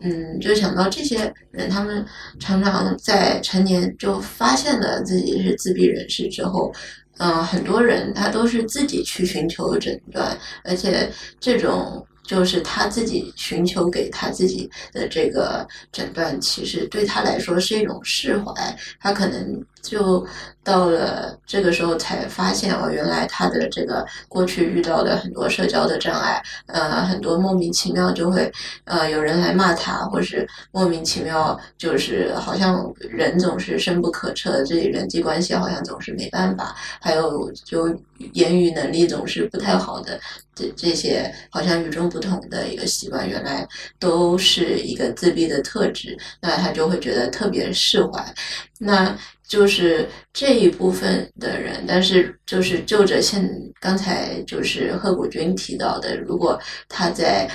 [0.00, 2.06] 嗯，就想到这些人，他们
[2.38, 6.72] 常常在成年就发现了自己是自闭人士之后。
[7.20, 19.60] 嗯，很多人他都是自己去寻求诊断，而且这种就是他自己寻求给他自己的这个诊断，其实对他来说是一种释怀，他可能。
[19.82, 20.26] 就
[20.62, 28.50] 到了这个时候才发现哦，原来他的这个过去遇到的很多社交的障碍，呃，很多莫名其妙就会
[28.84, 37.88] 呃有人来骂他，或是莫名其妙就是好像人总是深不可测，这里人际关系好像总是没办法，还有就
[38.34, 40.20] 言语能力总是不太好的
[40.54, 43.66] 这这些好像与众不同的一个习惯，原来
[43.98, 48.34] 都是一个自闭的特质，那他就会觉得特别释怀，
[48.78, 49.16] 那。
[49.48, 53.42] 就是这一部分的人，但是就是就着现
[53.80, 57.50] 刚才就是贺谷君提到的，如果他在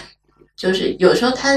[0.56, 1.56] 就是有时候他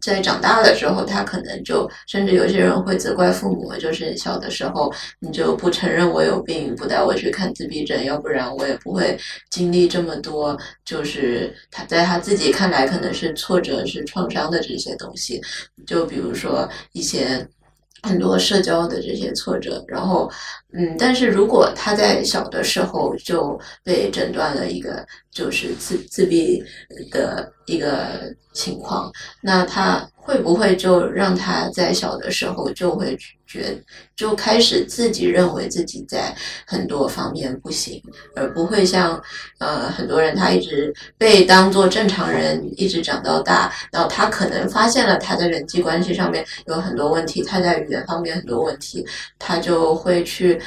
[0.00, 9.16] 在长大的时候，他可能就甚至有些人会责怪父母，就是小的时候你就不承认我有病，不带我去看自闭症，要不然我也不会
[9.50, 15.40] 经历这么多，就是他在他自己看来可能是挫折、是创伤的这些东西，
[15.86, 17.46] 就比如说一些。
[18.06, 20.30] 很多社交的这些挫折，然后，
[20.72, 26.64] 嗯，但是如果他在小的时候就被诊断了一个就是自自闭
[27.10, 30.08] 的一个情况，那他。
[30.26, 33.16] 会不会就让他在小的时候就会
[33.46, 33.76] 觉
[34.14, 36.34] 就开始自己认为自己在
[36.66, 38.02] 很多方面不行，
[38.34, 39.22] 而不会像
[39.58, 49.06] 呃很多人他一直被当做正常人一直长到大，然后他可能发现了他在人际关系上面有很多问题，他在语言方面很多问题，
[49.38, 50.60] 他就会去。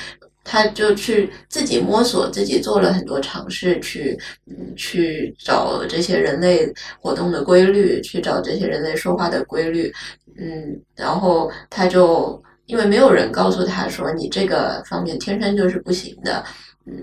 [0.51, 4.17] 他就去自己摸索，自己做了很多尝试，去
[4.47, 9.93] 嗯去找这些人类活动的规律，去找这些人类说话的规律，
[10.39, 16.43] 嗯，然后他就因为没有人告诉他说你这个方面天生就是不行的，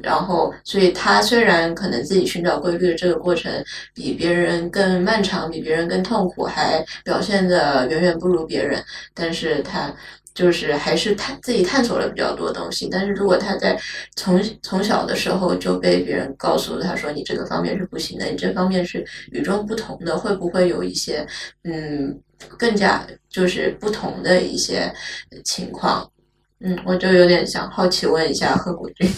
[0.00, 3.52] 然后所以他虽然可能自己寻找规律的这个过程
[3.92, 8.80] 比别人更漫长，比别人更痛苦，还表现的远远不如别人，
[9.12, 9.92] 但是他。
[10.36, 13.80] 就是还是探自己探索了比较多东西，但是如果他在
[14.16, 21.26] 从从小的时候就被别人告诉他说你这个方面是不行的，你这方面是与众不同的，会不会有一些
[21.64, 22.20] 嗯
[22.58, 24.92] 更加就是不同的一些
[25.42, 26.08] 情况？
[26.60, 29.10] 嗯，我就有点想好奇问一下贺谷君。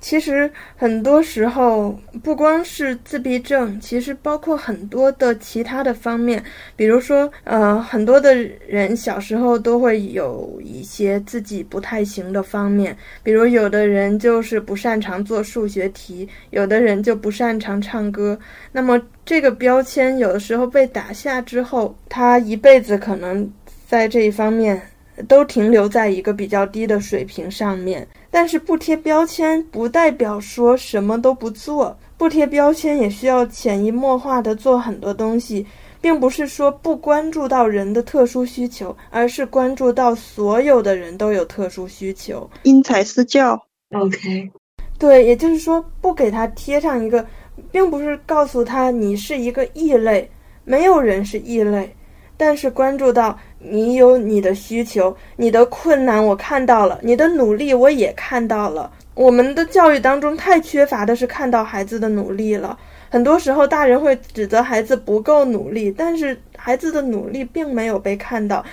[0.00, 6.42] 其实很多时候，不光是自闭症，其实包括很多的其他的方面，
[6.76, 8.34] 比如说，呃，很多的
[8.66, 18.38] 人小时候都会有一些自己不太行的方面，比如有的人就是不擅长做数学题，有的人就不擅长唱歌。
[18.70, 23.50] 那么这个标签有的时候被打下之后，他一辈子可能
[23.86, 24.80] 在这一方面。
[25.26, 28.06] 都停留在一个比较低的水平上面。
[28.30, 35.66] 但是不贴标签不代表说什么都不做，不贴标签也需要潜移默化的做很多东西，
[36.00, 43.58] 并不是说不关注到人的特殊需求，而是关注到所有的人都有特殊需求，因材施教。
[43.92, 44.50] OK，
[44.98, 47.26] 对，也就是说不给他贴上一个，
[47.72, 50.30] 并不是告诉他你是一个异类，
[50.64, 51.96] 没有人是异类，
[52.36, 53.36] 但是关注到。
[53.58, 58.90] 你有你的需求，你的困难我看到了，你的努力我也看到了。
[59.14, 62.78] 我们的教育当中太缺乏的是看到孩子的努力了。
[63.10, 68.64] 很多时候，大人会指责孩子不够努力，但是孩子的努力并没有被看到，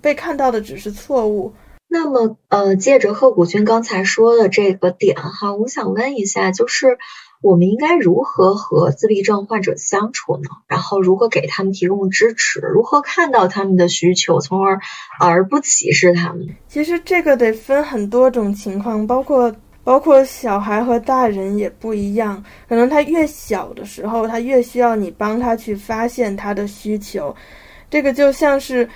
[0.00, 1.52] 被看到的只是错误。
[1.88, 6.98] 那么，呃，借着贺谷君刚才说的这个点哈，我想问一下，就是。
[7.42, 10.48] 我们应该如何和自闭症患者相处呢？
[10.66, 12.60] 然后如何给他们提供支持？
[12.60, 14.80] 如何看到他们的需求，从而
[15.20, 16.56] 而不歧视他们？
[16.66, 22.42] 其实这个得分很多种情况，包括包括小孩和大人也不一样。
[22.68, 27.34] 可能他越小的时候，他越需要你帮他去发现他的需求。
[27.90, 28.88] 这个就像是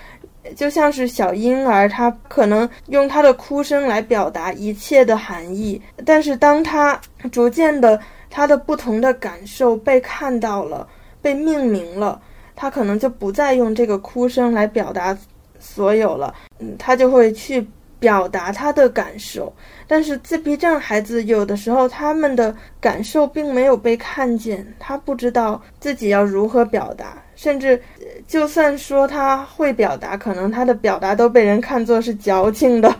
[0.56, 6.98] 就像是小婴儿，他可能用他的哭声来表达一切的含义，但是当他
[7.30, 8.00] 逐渐的。
[8.30, 10.86] 他的不同的感受被看到了，
[11.20, 12.20] 被命名了，
[12.54, 15.16] 他可能就不再用这个哭声来表达
[15.58, 17.66] 所有了，嗯，他就会去
[17.98, 19.52] 表达他的感受。
[19.88, 27.82] 但是自闭症孩子有的时候他们的感受并没有被看见，他不知道自己要如何表达，甚至
[28.28, 32.94] 就算说他会表达，可能他的表达都被人看作是矫情的，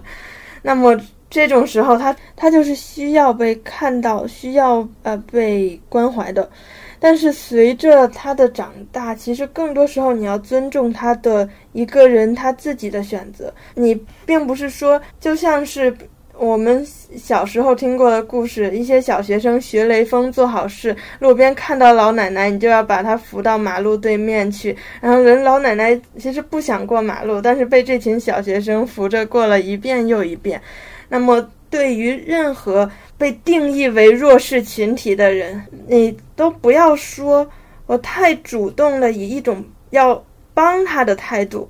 [0.61, 1.01] 那么。
[1.31, 6.51] 这种时候，他他就是需要被看到，需要呃被关怀的。
[6.99, 13.51] 但是随着他的长大，其实更多时候你要尊重他的一个人他自己的选择。
[13.75, 13.95] 你
[14.27, 15.95] 并不是说，就像是
[16.37, 16.85] 我们
[17.17, 24.77] 小时候听过的故事，一些小学生学雷锋做好事，路边看到老奶奶，你就要把她扶到马路对面去。
[25.01, 30.61] 然后人老奶奶其实不想过马路，但是被这群小学生扶着过了一遍又一遍。
[31.13, 32.89] 那么，对于任何
[33.19, 37.45] 被定义为弱势群体的人，你都不要说
[37.87, 41.69] 我太主动了，以一种要帮他的态度，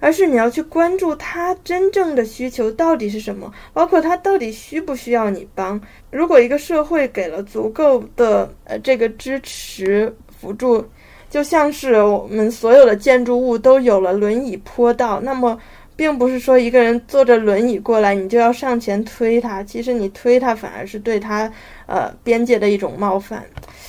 [0.00, 5.78] 而是你要去关注他真正的需求到底是什么，包括他到底需不需要你帮。
[6.10, 10.10] 如果一个社会给了足够的呃这个支持
[10.40, 10.82] 辅助，
[11.28, 15.58] 就像是我们所有的建筑物都有了轮椅坡道，那么。
[15.98, 19.64] 并不是说一个人坐着轮椅过来，你就要上前推他。
[19.64, 21.52] 其实你推他反而是对他，
[21.86, 23.44] 呃，边界的一种冒犯。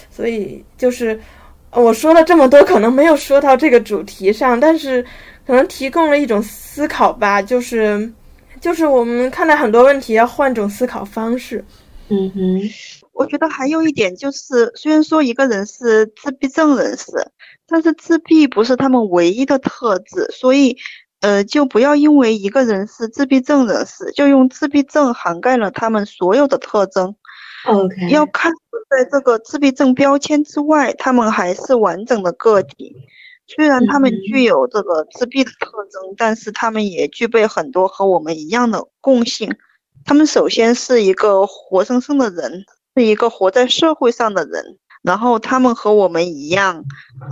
[0.10, 1.20] 所以就是
[1.72, 5.06] 我说了这么多，可能没有说到这个主题上，但是
[5.46, 7.44] 可能提供了一种思考吧。
[7.44, 8.12] 就是
[8.60, 11.64] 就是我们看待很多问题要换种思考方式。
[12.08, 12.60] 嗯哼，
[13.14, 17.06] 我觉得还有一点就是，虽然说一个人是自闭症人士，
[17.68, 20.76] 但是自闭不是他们唯一的特质，所以。
[21.22, 27.16] 呃，就不要因为一个人是自闭症人士，就用自闭症涵盖了他们所有的特征。
[27.66, 28.52] OK，要看
[28.90, 32.96] 在这个自闭症标签之外，他们还是完整的个体。
[33.48, 39.54] 虽然他们具有这个自闭的特征，但是他们也具备很多和我们一样的共性。
[40.06, 42.64] 他们首先是一个活生生的人，
[42.96, 44.78] 是一个活在社会上的人。
[45.02, 46.84] 然后他们和我们一样，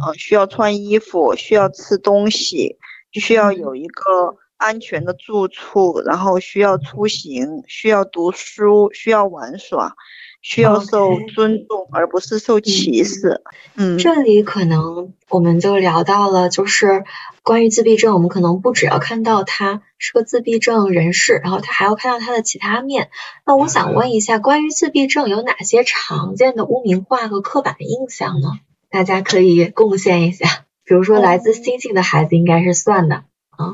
[0.05, 2.77] 呃，需要穿衣服，需要吃东西。
[3.13, 9.95] 需要有一个安全的住处，然后需要出行，需要读书，需要玩耍，
[10.41, 13.41] 需要受尊重，而不是受歧视。
[13.75, 17.03] 嗯，这里可能我们就聊到了，就是
[17.43, 23.09] 关于自闭症，我们可能不只要看到他是个自闭症人士，然后他还要看到他的其他面。
[23.45, 28.49] 那我想问一下，关于自闭症有哪些常见的污名化和刻板印象呢？
[28.89, 30.66] 大家可以贡献一下。
[30.87, 33.15] 比如说，来自星星的孩子应该是算的
[33.49, 33.73] 啊。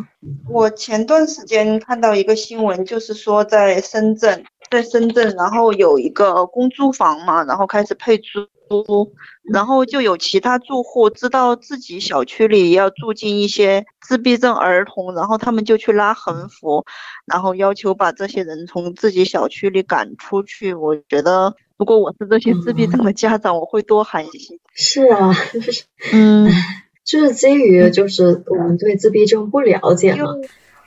[0.49, 8.47] 我前段时间看到一个新闻，就是说在深圳，在深圳，然后有一个公租房嘛，然后开始配租，
[9.43, 16.83] 然后就有其他住户知道自己小区里要住进一些自闭症儿童，然后他们就去拉横幅，
[17.27, 20.73] 然后要求把这些人从自己小区里赶出去。
[20.73, 24.59] 我觉得，如果我是这些自闭症的家长，我会多寒心。
[24.73, 25.31] 是啊，
[26.11, 26.49] 嗯。
[27.03, 30.29] 就是基于就是我们对自闭症不了解嘛，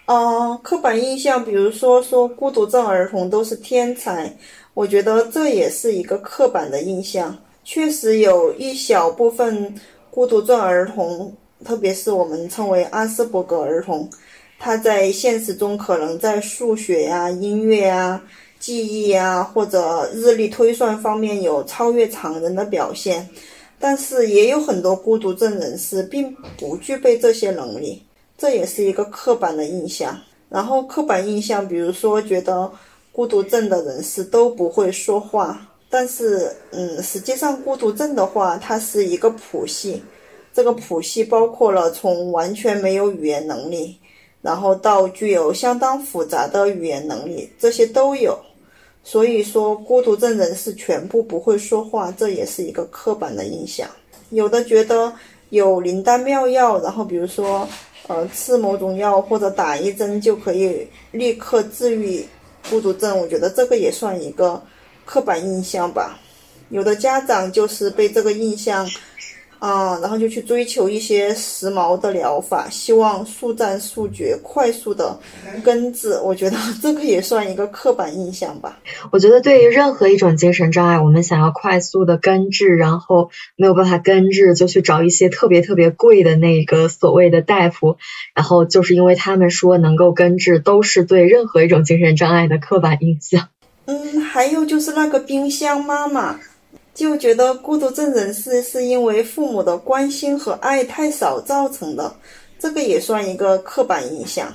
[0.06, 4.34] 呃，刻板印象，比如说说孤独症儿童都是天才，
[4.72, 7.36] 我觉得这也是一个刻板的印象。
[7.64, 9.74] 确实有一小部分
[10.10, 14.08] 孤独症儿童，特别是我们称为阿斯伯格儿童，
[14.58, 18.22] 他在现实中可能在数学呀、音乐啊、
[18.60, 23.28] 记忆啊或者日历推算方面有超越常人的表现，
[23.78, 28.02] 但是也有很多孤独症人士并不具备这些能力，
[28.38, 30.18] 这也是一个刻板的印象。
[30.48, 32.70] 然后刻板印象，比如说觉得
[33.12, 35.60] 孤独症的人士都不会说话，
[35.90, 40.02] 但是，嗯，实际上孤独症的话，它是一个谱系，
[40.54, 43.98] 这个谱系包括了从完全没有语言能力，
[44.40, 48.38] 然后到具有相当复杂的语言能力，这些都有。
[49.06, 53.88] 所以说，孤独症人士全部不会说话，这也是一个刻板的印象。
[54.30, 55.12] 有的觉得
[55.50, 57.66] 有灵丹妙药，然后比如说。
[58.08, 62.24] 呃，吃某种药或者打一针就可以立刻治愈
[62.70, 64.62] 孤独症，我觉得这个也算一个
[65.04, 66.16] 刻板印象吧。
[66.68, 68.88] 有的家长就是被这个印象。
[69.58, 75.18] 啊，然后就去追求一些时髦的疗法，希望速战速决、快速的
[75.64, 76.18] 根治。
[76.22, 78.78] 我觉得 这个也算一个刻板印象吧。
[79.10, 87.96] 我觉得对于任何一种精神障碍，我们想要快速的根治，然后没有办法根治，就去找一些特别特别贵的那个所谓的大夫，
[88.34, 93.48] 然后就是因为他们说能够根治，都是对任何一种精神障碍的刻板印象。
[93.86, 96.38] 嗯，还有就是那个冰箱妈妈。
[96.96, 102.10] 就觉得孤独症人士是因为父母的关心和爱太少造成的，
[102.58, 104.50] 这个也算一个刻板印象。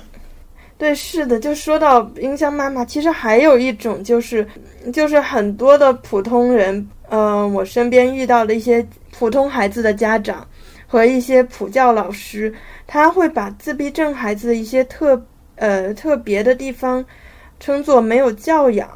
[0.76, 4.44] 对，是的，就说到冰箱妈妈，其实还有一种就是，
[4.92, 8.84] 就是很多的普通人，嗯，我身边遇到的一些
[9.16, 10.44] 普通孩子的家长
[10.88, 12.52] 和一些普教老师，
[12.88, 15.24] 他会把自闭症孩子的一些特
[15.54, 17.04] 呃特别的地方
[17.60, 18.90] 称作没有教养，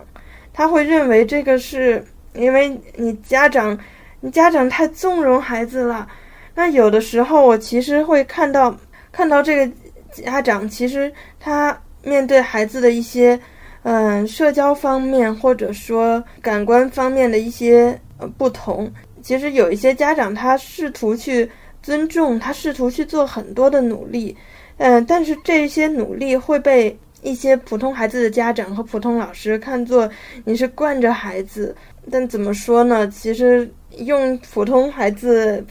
[0.53, 2.05] 他会认为这个是。
[2.37, 3.78] 因为你家长，
[4.20, 6.07] 你家长太纵容孩子了。
[6.55, 8.74] 那有的时候，我其实会看到，
[9.12, 9.72] 看到这个
[10.12, 13.39] 家长，其实他面对孩子的一些，
[13.82, 17.99] 嗯，社交方面或者说感官方面的一些
[18.39, 18.91] 不同。
[19.20, 21.51] 其实有一些家长，他试图去
[21.82, 24.34] 尊重，他试图去做很多的努力，
[24.78, 30.09] 嗯，但是这些努力会被一些普通孩子的家长和普通老师看作
[30.45, 31.76] 你是惯着孩子。
[32.11, 33.09] 但怎么说呢？
[33.09, 35.65] 其实用普通孩子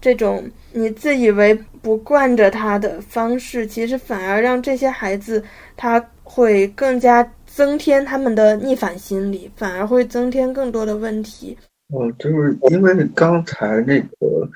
[0.00, 5.42] 这种你自以为不惯着他的方式，其实反而让这些孩子
[5.76, 11.56] 他会更加增添他们的逆反心理，反而会增添更多的问题。
[11.88, 14.48] 哦，就是因为刚才那个，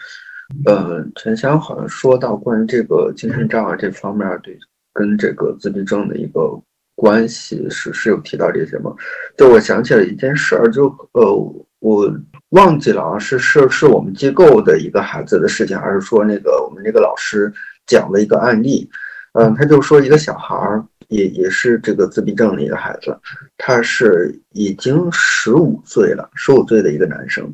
[0.65, 4.59] 呃，陈香好像说到关于这个精神障碍这方面，对，
[4.95, 6.61] 跟这个自闭症的一个。
[6.97, 8.93] 关系是是有提到这些吗？
[9.37, 12.11] 就我想起了一件事儿，就呃，我
[12.51, 17.53] 忘记了啊，是是是我们机构的一个孩子的事情，还是说那个我们那个老师
[17.87, 18.89] 讲了一个案例？
[19.35, 23.15] 嗯，他就说一个小孩儿，也也是这个自闭症的一个孩子，
[23.59, 27.47] 他是已经十五岁了，十五岁的一个男生，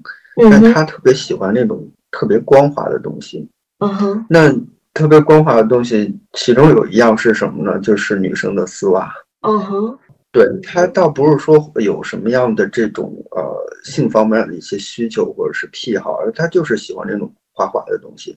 [0.49, 3.49] 但他特别喜欢那种特别光滑的东西。
[3.81, 4.55] 嗯哼，那
[4.95, 7.77] 特别光滑的东西，其中有一样是什么呢？
[7.81, 9.13] 就是女生的丝袜。
[9.43, 9.99] 嗯哼，
[10.31, 13.43] 对他倒不是说有什么样的这种呃
[13.85, 18.37] 性方面的一些需求或者是癖好，而他就是喜欢这种滑滑的东西。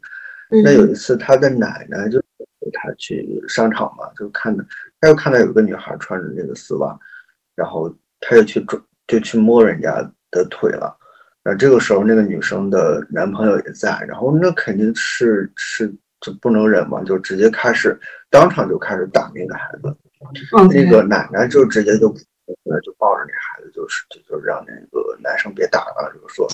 [0.63, 4.63] 那有一次他的奶奶就陪他去商场嘛，就看到
[4.99, 6.97] 他又看到有个女孩穿着那个丝袜，
[7.55, 9.91] 然后他就去抓就去摸人家
[10.31, 10.95] 的腿了。
[11.43, 15.87] 然后这个时候那个女生的男朋友也在，然后那肯定是是
[16.19, 17.95] 就不能忍嘛，就直接开始
[18.31, 19.95] 当场就开始打那个孩子。
[20.71, 26.47] 那个奶奶就直接就就抱着那孩子，就是就就让那个男生别打了，就是说，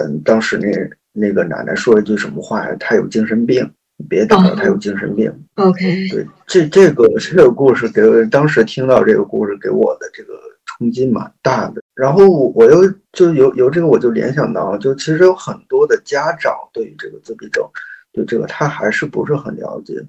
[0.00, 0.70] 嗯当时那
[1.12, 2.76] 那个奶奶说一句什么话呀？
[2.78, 3.68] 他有精神病，
[4.08, 5.32] 别打了，他有精神病。
[5.56, 11.82] OK，对，这这个这个故事给当时听到这个故事给我的这个冲击蛮大的。
[11.94, 17.68] 然后我又就由由这个我就联想到，就其实有很多的家长对于这个自闭症，
[18.12, 20.02] 对这个他还是不是很了解。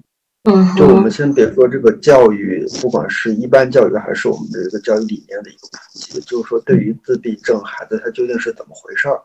[0.44, 9.18] 嗯，就我们先别说这个教育，不管是一般教育还是我们的这个教育理念的一个普及，就是说对于自闭症孩子他究竟是怎么回事儿，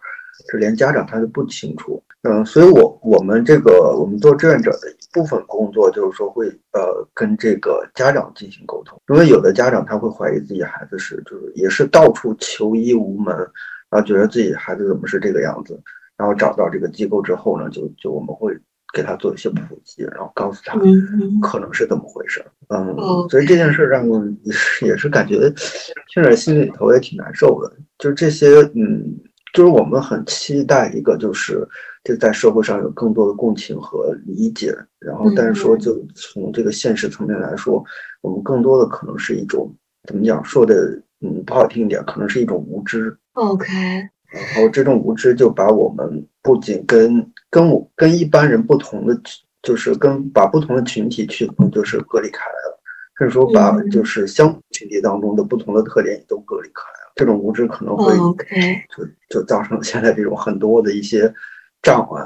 [0.47, 2.01] 这连家长他都不清楚。
[2.21, 13.35] 嗯，所以我我们这个我们做志愿者的一部分工作就是说会呃跟这个家长进行沟通，因为有的家长他会怀疑自己孩子是就是也是到处求医无门，
[13.89, 15.77] 然后觉得自己孩子怎么是这个样子，
[16.15, 18.57] 然后找到这个机构之后呢，就就我们会。
[18.93, 20.77] 给他做一些普及，然后告诉他
[21.41, 22.43] 可能是怎么回事。
[22.69, 22.95] 嗯，
[23.29, 25.49] 所以这件事让我也是 也是感觉
[26.13, 27.71] 听着心里头也挺难受的。
[27.97, 29.15] 就是这些，嗯，
[29.53, 31.67] 就是我们很期待一个，就是
[32.03, 34.75] 这在社会上有更多的共情和理解。
[34.99, 37.83] 然后，但是说就从这个现实层面来说，
[38.21, 39.73] 我们更多的可能是一种
[40.07, 43.15] 怎么讲说的，嗯，不好听一点，可能是一种无知。
[43.33, 43.67] OK。
[44.31, 49.19] 然后这种无知就把我们不仅跟跟我跟一般人不同的，
[49.61, 52.79] 就是跟把不同的群体去就是隔离开来了，
[53.17, 57.13] 甚至说把就是相群体当中的不同的特点也都隔离开来了。
[57.15, 58.15] 这种无知可能会
[58.95, 61.33] 就就造成现在这种很多的一些
[61.81, 62.23] 障碍，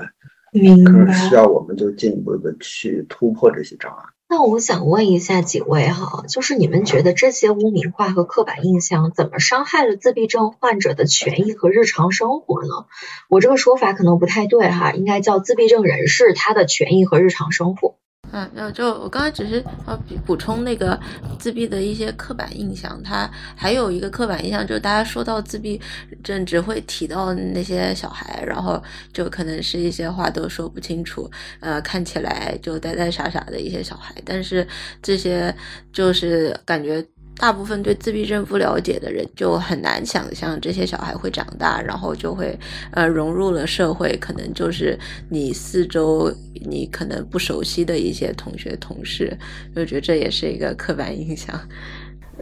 [0.83, 4.03] 可能需要我们就进一步的去突破这些障碍。
[4.35, 12.87] 那我想问一下几位哈，就是你们觉得这些污名化和刻板印象怎么伤害了自闭症患者的权益和日常生活呢？
[13.29, 17.93] 我这个说法可能不太对哈，应该叫自闭症人士他的权益和日常生活。
[18.33, 20.99] 嗯，那就我刚才只是要补充那个
[21.37, 25.79] 自闭的一些刻板印象，它还有一个刻板印象就是大家说到自闭
[26.23, 28.81] 症只会提到那些小孩，然后
[29.13, 31.29] 就可能是一些话都说不清楚，
[31.59, 34.67] 呃，看起来就呆呆傻傻的一些小孩，但是
[35.01, 35.55] 这些
[35.91, 37.05] 就是感觉。
[37.35, 42.57] 大部分对自闭症不了解的人就很难想象这些小孩会长大，然后就会
[42.91, 44.97] 呃融入了社会，可能就是
[45.29, 46.33] 你四周
[46.65, 49.37] 你可能不熟悉的一些同学同事，
[49.75, 51.59] 就觉得这也是一个刻板印象。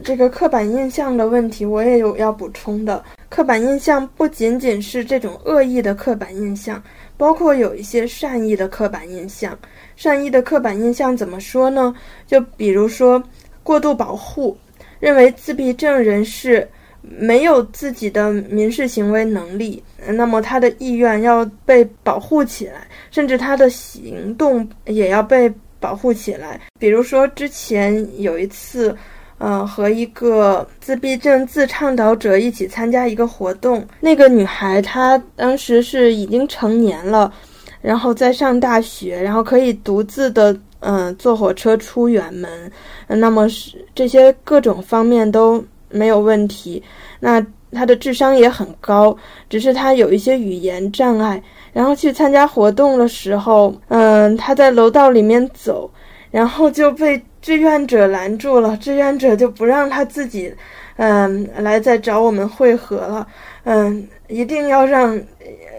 [0.04, 3.02] 这个刻板印象的问题，我也有要补充的。
[3.28, 6.82] 刻板印象不仅仅是这种恶意的刻板印象，
[7.16, 9.58] 包括有一些善意的刻板印象。
[9.96, 11.94] 善意的刻板印象怎么说呢？
[12.26, 13.22] 就比如说
[13.62, 14.56] 过度保护。
[15.02, 16.66] 认为自闭症人士
[17.00, 26.60] 没有自己的民事行为能力，那么他的意愿要被保护起来，甚至他的行动也要被保护起来。
[26.78, 28.96] 比如说，之前有一次，
[29.38, 37.34] 呃，和一个自闭症自倡导者一起参加一个活动，那个女孩她当时是已经成年了，
[37.80, 40.56] 然后在上大学，然后可以独自的。
[40.82, 42.70] 嗯，坐火车出远门，
[43.06, 46.82] 那么是这些各种方面都没有问题。
[47.20, 49.16] 那他的智商也很高，
[49.48, 51.42] 只是他有一些语言障碍。
[51.72, 55.90] 然后去参加活动的时候，嗯，他在楼道里面走，
[56.30, 58.76] 然后就被志愿者拦住了。
[58.76, 60.52] 志愿者就不让他自己，
[60.96, 63.26] 嗯，来再找我们会合了。
[63.64, 65.18] 嗯，一定要让。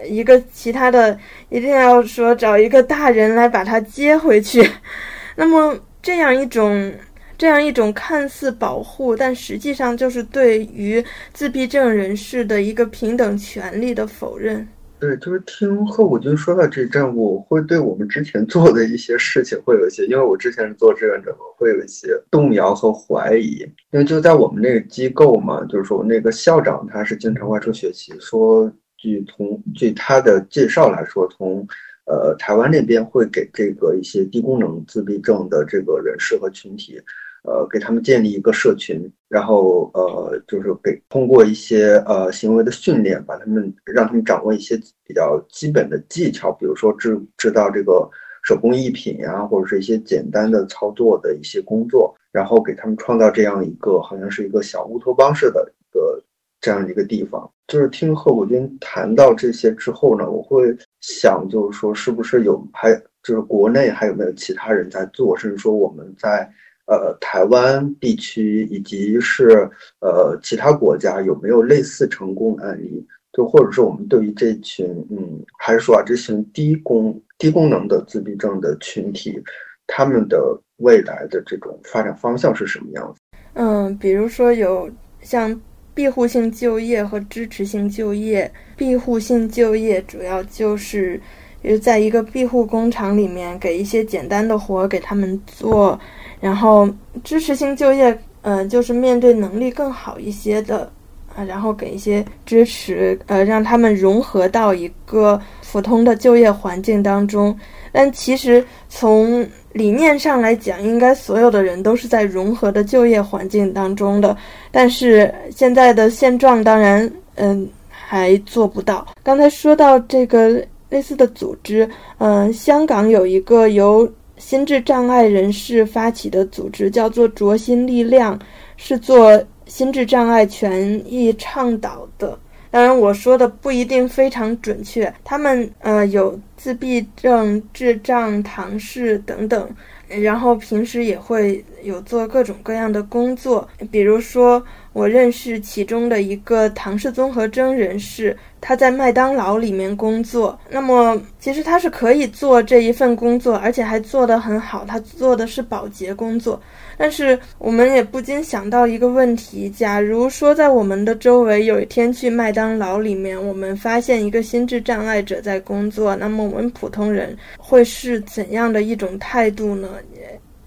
[0.06, 4.68] 一个其他的，一定要说找一个大人来把他接回去。
[5.36, 6.92] 那么这样一种，
[7.36, 14.66] 这样一种看似保护，但实际上就是对于自闭症人士的一个平等权利的否认。
[15.00, 23.58] 对，就是听贺武军说到这阵，我会对我们之前做的一些事情会有一些，因为我之前是做志愿者，我会有一些动摇和怀疑。
[23.90, 28.72] 因为就在我们那个机构嘛，就是说那个校长他是经常外出学习，说。
[29.04, 31.66] 据从据他的介绍来说，从
[32.06, 36.98] 呃台湾那边会给这个一些低功能自闭症的这个人士和群体，
[37.42, 44.74] 呃给他们建立一个社群，然后呃就是给通过一些呃行为的训练，把他们让他们掌握一些
[45.06, 48.08] 比较基本的技巧，比如说制制造这个
[48.42, 56.22] 手工艺品呀，或者是一些简单的操作的一些工作，然后给他们创造这样一个好像是一个小乌托邦式的一个。
[56.64, 62.90] 这样一个地方，就是听贺国军谈到这些之后呢，我会想，就是说，是不是有还
[63.22, 66.50] 就是国内还有没有其他人在做，甚至说我们在
[66.86, 69.68] 呃台湾地区以及是
[70.00, 73.06] 呃其他国家有没有类似成功的案例？
[73.34, 79.38] 就或者是我们对于这群嗯，还是说啊这群低功低功能的自闭症的群体，
[79.86, 83.20] 他们的未来的这种发展方向是什么样子？
[83.52, 84.90] 嗯，比如说有
[85.20, 85.60] 像。
[85.94, 91.20] 庇护性就业和支持性就业，庇护性就业主要就是，
[91.62, 95.98] 是在一个庇护工厂里面给一些简单的活给他们做，
[96.40, 96.88] 然后
[97.22, 100.92] 支持性就业，嗯，就是面对能力更好一些的，
[101.36, 105.40] 啊，然后给一些支持，呃，让他们融合到一个
[105.72, 107.56] 普通的就业环境当中。
[107.92, 114.36] 但其实从理念上来讲，应该所有的人都是在融合的就业环境当中的。
[114.70, 119.06] 但是现在的现状，当然，嗯，还做不到。
[119.22, 128.38] 刚才说到这个类似的组织，嗯，香港有一个由心智障碍人士发起的组织，叫做“卓心力量”，
[128.76, 132.38] 是做心智障碍权益倡导的。
[132.70, 135.12] 当然，我说的不一定非常准确。
[135.22, 139.70] 他们呃有自闭症、智障、唐氏等等
[140.08, 144.60] 然后平时也会有做各种各样的工作，比如说
[144.92, 150.58] 我认识其中的一个唐氏综合征人士，他在麦当劳里面工作。
[150.68, 154.84] 那么其实他是可以做这一份工作，而且还做得很好。
[154.84, 156.60] 他做的是保洁工作。
[156.96, 169.88] 但是我们也不禁想到一个问题：假如说在我们的周围有一天去麦当劳里面，我们发现一个心智障碍者在工作，那么我们普通人会是怎样的一种态度呢？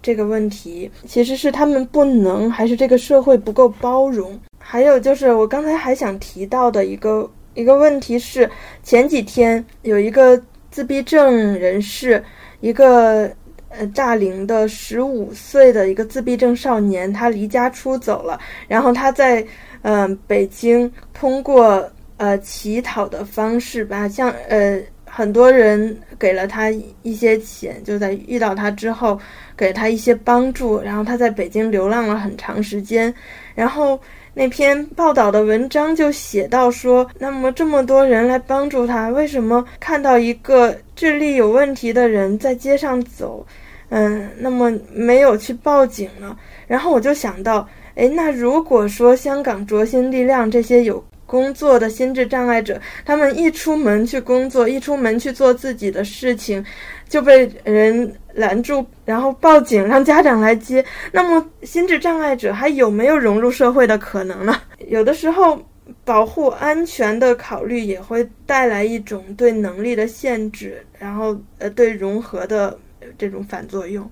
[0.02, 4.40] 这个问题其实是他们不能，还是这个社会不够包容？
[4.58, 8.50] 还有就是我刚才还想提到的一个一个问题是，
[8.84, 10.42] 前几天有一个
[10.72, 12.24] 自闭症人士，
[12.60, 13.32] 一个。
[13.78, 18.40] 呃，大龄的十五岁的一个自闭症少年，他离家出走了。
[18.68, 19.46] 然后他在
[19.84, 26.70] 嗯北京通过呃乞讨的方式吧，像呃很多人给了他
[27.04, 29.20] 一些钱，就在遇到他之后
[29.56, 30.82] 给他一些帮助。
[30.82, 33.14] 然后他在北京流浪了很长时间。
[33.56, 34.00] 然后
[34.34, 40.76] 那篇报道的文章就写到说，那么这么多人来帮助他，为什么看到一个？
[40.98, 43.46] 智力有问题的人在街上走，
[43.90, 46.36] 嗯，那么没有去报警呢？
[46.68, 56.64] 然后我就想到，哎，那如果说香港卓心力量这些有工作的心智障碍者，他们一出门去工作，一出门去做自己的事情，
[57.08, 64.62] 就被人拦住，然后报警让家长来接，那么心智障碍者还有没有融入社会的可能呢？
[64.88, 65.60] 有的时候。
[66.04, 72.78] 保护安全的考虑也会带来一种对能力的限制，然后呃对融合的
[73.18, 74.10] 这种反作用。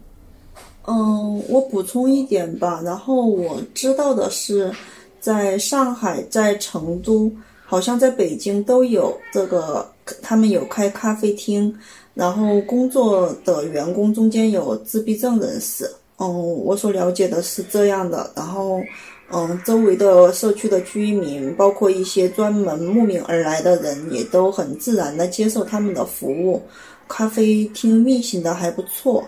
[0.86, 2.82] 嗯，我补充一点吧。
[2.84, 4.72] 然后我知道的是，
[5.20, 7.32] 在上海、在成都，
[7.66, 9.88] 好像在北京都有这个，
[10.22, 11.76] 他们有开咖啡厅，
[12.14, 15.90] 然后工作的员工中间有自闭症人士。
[16.18, 16.28] 嗯，
[16.64, 18.32] 我所了解的是这样的。
[18.36, 18.82] 然后。
[19.32, 26.62] 嗯，周围的社区的居民，包括一些专门慕名而来的人，也都很自然的接受他们的服务。
[27.08, 29.24] 咖啡厅运行的还不错。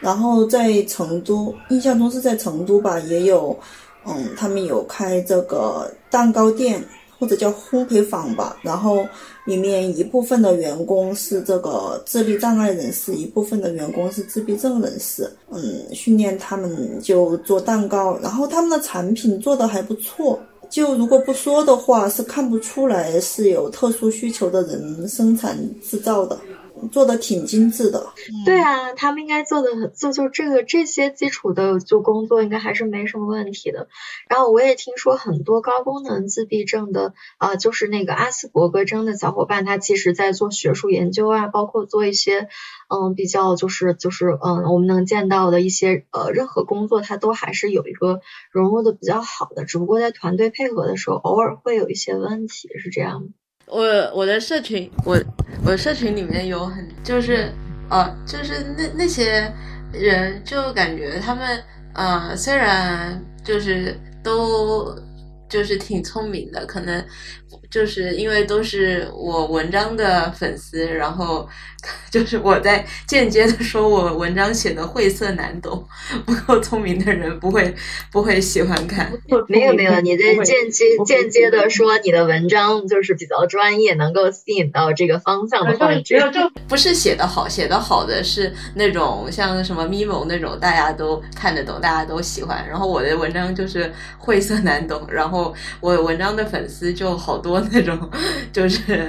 [0.00, 3.58] 然后在成都，印象中是在成都吧，也有，
[4.06, 6.82] 嗯，他们有开这个蛋糕店。
[7.20, 9.04] 或者叫烘焙坊吧，然后
[9.44, 15.28] 里面一部分的员工是这个智力障碍人士，一部分的员工是自闭症人士。
[15.50, 20.38] 嗯，训练他们就做蛋糕，然后他们的产品做的还不错。
[20.70, 26.38] 就如果不说的话，是看不出来是有特殊需求的人生产制造的。
[26.90, 28.12] 做的挺精致的，
[28.44, 33.88] 对啊，他们应该做的做就这个这些基础的就工作应该还是没什么问题的。
[34.28, 42.48] 然后我也听说很多高功能自闭症的啊，就是那个阿斯伯格症的小伙伴，他其实在做学术研究啊，包括做一些
[42.88, 53.28] 嗯比较就是就是嗯我们能见到的一些呃任何工作，他都还是有一个融入的比较好的，只不过在团队配合的时候偶尔会有一些问题，是这样
[53.70, 53.84] 我
[54.14, 55.18] 我的社群，我
[55.64, 57.52] 我社群里面有很就是，
[57.90, 59.52] 呃，就是那那些
[59.92, 61.62] 人，就感觉他们，
[61.94, 64.94] 呃，虽然就是都
[65.48, 67.04] 就是挺聪明的，可能。
[67.70, 71.46] 就是因为都是我文章的粉丝，然后
[72.10, 75.86] 就是我在间接的说我文章写的晦涩难懂，
[76.24, 77.74] 不够聪明的人不会
[78.10, 79.12] 不会喜欢看。
[79.48, 92.66] 没有没有，你在间接间接的说你的文章就是比较专业，能够吸引到这个方向的话，只有就不是写的好，写的好的是那种像什么咪蒙那种大家都看得懂，大家都喜欢。
[92.68, 97.58] 然后我的文章就是晦涩难懂，然后我文章的粉丝就好多。
[97.70, 97.98] 那种
[98.52, 99.06] 就是，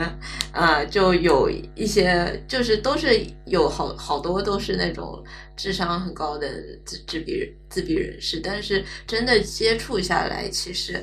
[0.52, 5.24] 呃，就有一些，就就是都是有好好多都是那种
[5.56, 6.50] 智商很高的
[6.84, 11.02] 自自闭自闭人士，但是真的接触下来，其实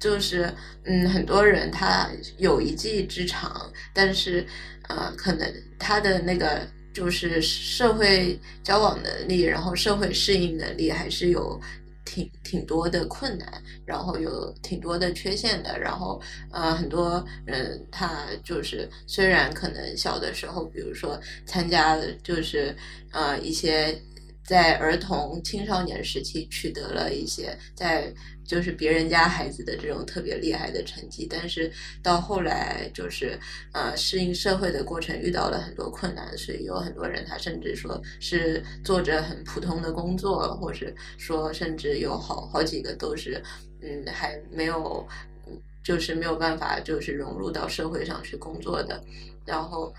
[0.00, 0.52] 就是，
[0.82, 4.44] 嗯，很多人他有一技之长，但是，
[4.88, 11.60] 呃，可能他的那个就是社会交往能力，然后社会适应能力还是有。
[12.06, 16.18] 挺挺多的困难，然后有挺多的缺陷的，然后
[16.50, 22.74] 呃，很多人他就是虽然可能小的时候，比如说参加就是
[23.12, 24.00] 呃一些
[24.42, 28.14] 在儿童青少年时期取得了一些在。
[28.46, 31.70] 就是别人家孩子的这种特别厉害的成绩，但是
[32.02, 33.38] 到后来就是
[33.72, 43.42] 呃适应社会的过程遇到了很多困难，所以有很多人他甚至说是做着很普通的工作，或是说甚至有好好几个都是
[43.82, 45.06] 嗯还没有
[45.82, 49.02] 就是没有办法就是融入到社会上去工作的，
[49.44, 49.92] 然后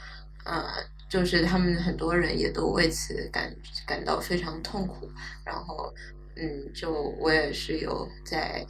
[0.45, 0.65] 呃
[1.09, 3.55] 就是他们很多人也都为此感
[3.85, 5.09] 感到非常痛苦。
[5.45, 5.93] 然后，
[6.39, 8.65] 嗯，就我也是有在，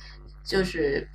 [0.45, 1.07] 就是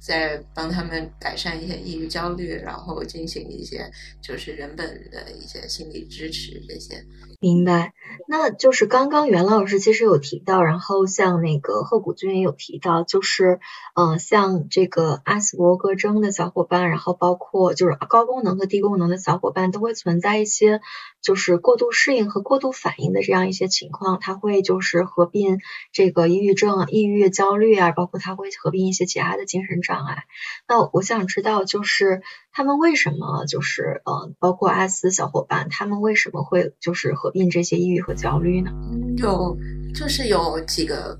[0.00, 3.90] 在帮他们改善一些抑郁、焦虑，然后进行一些
[4.22, 7.04] 就是人本的一些心理支持这些。
[7.40, 7.92] 明白，
[8.26, 13.60] 那就是刚刚袁老师其实有提到，然后像那个贺谷君也有提到，就是
[13.94, 20.80] 嗯，像这个阿斯伯格症的小伙伴，然后包括就是高功能和低功能的小伙伴，都会存在一些
[21.22, 25.58] 就是过度适应和过度反应的这样一些情况，他会就是合并
[25.92, 30.24] 这个抑郁症、抑郁、焦虑啊，包括他会合并一些其他的精神障碍。
[30.66, 32.20] 那我想知道，就是
[32.58, 38.72] 他们为什么就是呃，包括阿斯小伙伴，他们为什么会就是合并这些抑郁和焦虑呢？
[39.18, 39.56] 有，
[39.94, 41.16] 就是有几个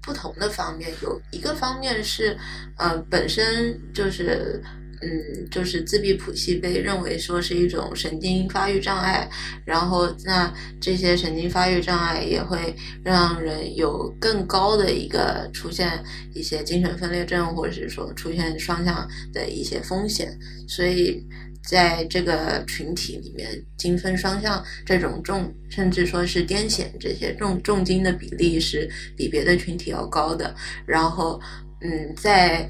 [0.00, 2.38] 不同的方面，有一个方面是，
[2.76, 4.62] 呃，本身就是。
[5.00, 9.30] 嗯，就是自闭谱系被认为说是一种神经发育障碍，
[9.64, 16.02] 然后那这些神经发育障碍也会让人有更高的一个出现
[16.34, 20.36] 一些精神分裂症，或者是说出现双向的一些风险。
[20.66, 21.24] 所以
[21.62, 30.52] 在这个群体里面，精分双向这种重，甚至说是癫痫这些重重金的比例是比别的群体要高的。
[30.84, 31.40] 然后，
[31.82, 32.68] 嗯，在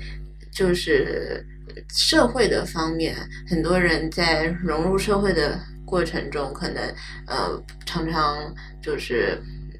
[0.52, 1.42] 就是。
[1.88, 3.16] 社会的方面，
[3.48, 6.82] 很多人在融入社会的过程中，可能
[7.26, 9.38] 呃常常就是，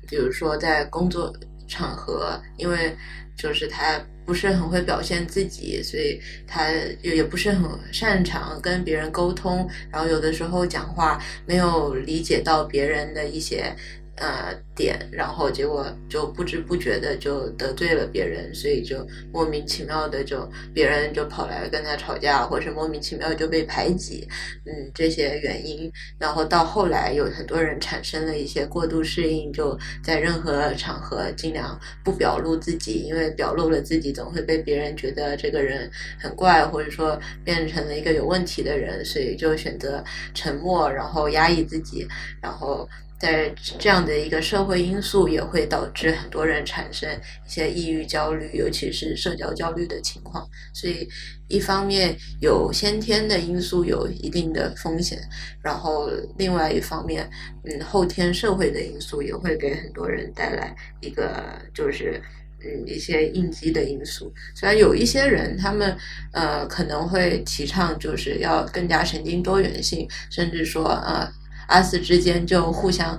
[0.08, 1.32] 比如说在工作
[1.66, 2.96] 场合，因为
[3.36, 6.70] 就是他不是很会表现自己，所以他
[7.02, 13.74] 也也不是很擅长跟别人沟通，然后有的时候讲话没有理解到别人的一些。
[14.20, 24.26] 呃，点，然后结果就不知不觉的就得罪了别人，所以就莫名其妙的就别人就跑来跟他吵架，或是莫名其妙就被排挤，
[24.66, 35.88] 嗯，这些原因，然后到后来有很多人产生了一些过度适应，就在任何场合尽量不表露自己，因为表露了自己总会被别人觉得这个人
[36.18, 40.02] 很怪，或者说变成了一个有问题的人，所以就选择
[40.34, 42.06] 沉默，然后压抑自己，
[42.42, 42.88] 然后。
[43.18, 47.10] 在这样的一个社会因素，也会导致很多人产生
[47.44, 50.48] 一些抑郁、焦虑，尤其是社交焦虑的情况。
[50.72, 51.08] 所以，
[51.48, 55.18] 一方面有先天的因素，有一定的风险；
[55.62, 57.28] 然后，另外一方面，
[57.64, 61.42] 嗯，后天社会的因素也会给很多人带来一个
[61.74, 62.22] 就是
[62.62, 64.32] 嗯一些应激的因素。
[64.54, 65.96] 虽然有一些人，他们
[66.32, 71.28] 呃可能会提倡就是要更加神经多元性，甚至说呃。
[71.68, 73.18] 阿斯之间就互相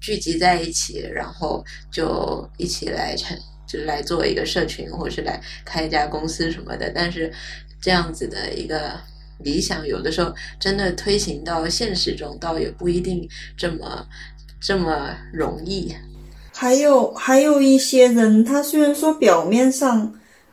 [0.00, 3.36] 聚集在一起，然后就一起来成，
[3.66, 6.90] 就是来做一个社群，或者是来开一家公司什么的。
[6.94, 7.32] 但是
[7.80, 8.92] 这样子的一个
[9.38, 14.06] 理想，有的时候真的推行到现实中，倒也不一定这么
[14.60, 15.94] 这么容易。
[16.52, 20.12] 还有还有一些人，他虽然说表面上，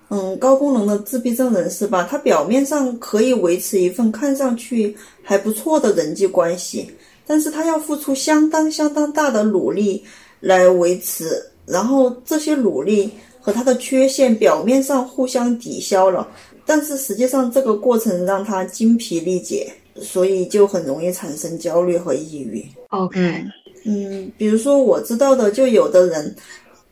[0.09, 6.93] 嗯，高功能的自闭症人士吧，他表面上可以维持一份看上去还不错的人际关系。
[7.27, 10.01] 但是他要付出相当相当大的努力
[10.39, 16.25] 来维持，然后这些努力和他的缺陷表面上互相抵消了，
[16.65, 22.65] 但是实际上这个过程让他精疲力竭，所以就很容易产生焦虑和抑郁。
[22.89, 23.43] OK，
[23.83, 26.35] 嗯，比如说我知道的，就有的人，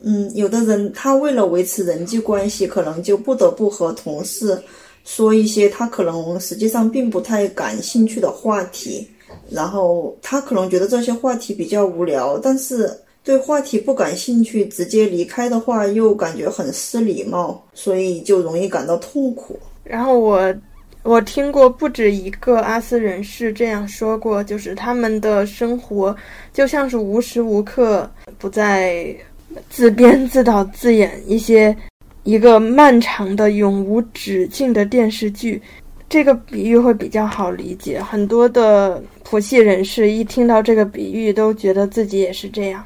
[0.00, 4.60] 嗯，有的人他为了维持人际关系，可能就不得不和同事
[5.04, 9.08] 说一些他可能实际上并不太感兴趣的话题。
[9.50, 12.90] 然后他可能觉得这些话题比较无聊，但是
[13.22, 19.58] 对话题不感兴趣，直接离开的话又感觉很失礼貌，所以就容易感到痛苦。
[19.82, 20.54] 然后我
[21.02, 26.14] 我听过不止一个阿斯人士这样说过，就是他们的生活
[26.52, 29.14] 就像是无时无刻不在
[29.70, 31.74] 自编自导自演一些
[32.24, 35.62] 一个漫长的永无止境的电视剧。
[36.08, 42.84] 这个比喻会比较好理解，很多的普系人士一听到这个比喻，都觉得自己也是这样，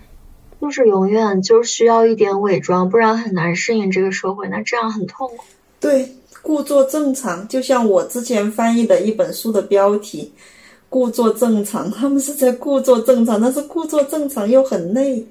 [0.61, 5.45] 就是永远就需要一点伪装，不然很难适应这个社会，那这样很痛苦。
[5.79, 6.09] 对，
[6.41, 10.33] 故作正常，就像我之前翻译的一本书的标题
[10.89, 15.23] “故作正常”，他们是在故作正常，但是故作正常又很累，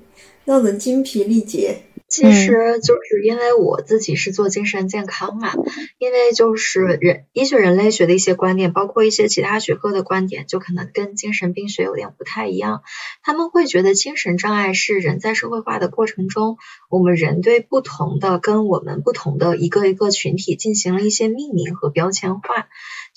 [0.46, 1.76] 让人精疲力竭。
[2.10, 5.54] 其实就是因为我自己是做精神健康嘛，
[6.00, 12.82] 因为就是人医学人类学的一些观点，包括一些其他学科的观点，就可能跟精神病学有点不太一样。
[13.22, 16.58] 他们会觉得精神障碍是人在社会化的过程中，
[16.90, 22.68] 我们人对不同的跟我们不同的一个一个群体进行了一些命名和标签化。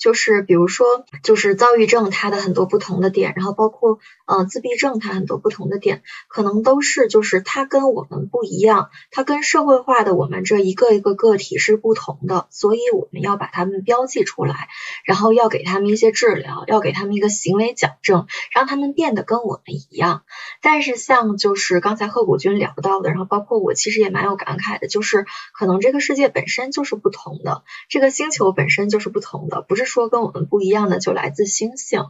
[0.03, 14.67] 就是比如说，就是躁郁症它的很多不同的点，然后包括呃自闭症它很多不同的点，可能都是就是它跟我们不一样，它跟社会化的我们这一个一个个体是不同的，所以我们要把它们标记出来，
[15.05, 20.23] 然后要给他们一些治疗，要给他们一个行为矫正，让他们变得跟我们一样。
[20.61, 32.01] 但是像就是刚才贺谷君聊到的，然后包括我其实也蛮有感慨的，就是可能这个世界本身就是不同的，这个星球本身就是不同的，不是说跟我们不一样的就来自星星。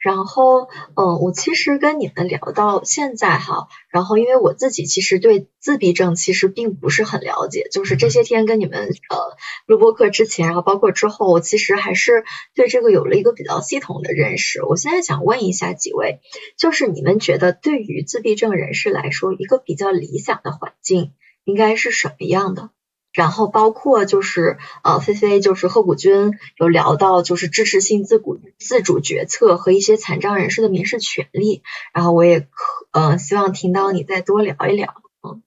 [0.00, 9.18] 然后，嗯，我其实跟你们聊到现在哈，然后因为我自己其实对自闭症其实并不是很了解，就是这些天跟你们呃
[9.66, 14.64] 录播课之前，然后包括之后，我其实还是对这个有了一个比较系统的认识。
[14.64, 16.20] 我现在想问一下几位，
[16.56, 21.12] 就是你们觉得对于自闭症人士来说，一个比较理想的环境
[21.44, 22.70] 应该是什么样的？
[23.16, 31.62] 然后包括就是呃，菲菲就是贺谷君有聊到就是支持性自主自主决策和一些残障人士的民事权利，
[31.94, 32.46] 然后我也可
[32.90, 34.94] 呃希望听到你再多聊一聊。
[35.22, 35.42] 嗯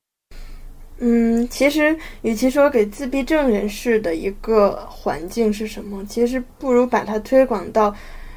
[0.97, 7.93] 嗯，其实与其说给自闭症人士的一个环境是什么，其实不如把它推广到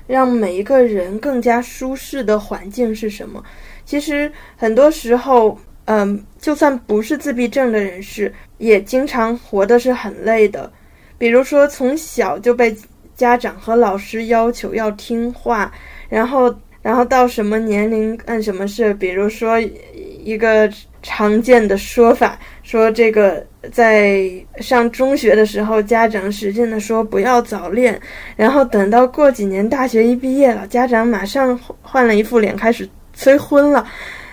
[0.06, 3.42] 让每一个人更加舒适的环境是什么。
[3.86, 5.58] 其实很多时候。
[5.86, 10.70] 嗯，就算不是自闭症的人士，也经常活的是很累的。
[11.18, 12.74] 比如说，从小就被
[13.16, 15.72] 家长和老师要求要听话，
[16.08, 18.94] 然后，然后到什么年龄干什么事。
[18.94, 19.58] 比如说，
[19.92, 20.70] 一个
[21.02, 28.00] 常见的说法，说这个在上中学的时候，家长使劲的说不要早恋，
[28.36, 33.84] 然后等到过几年大学一毕业了，家长马上换了一副脸开始催婚了。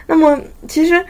[0.06, 1.04] 那么，其实。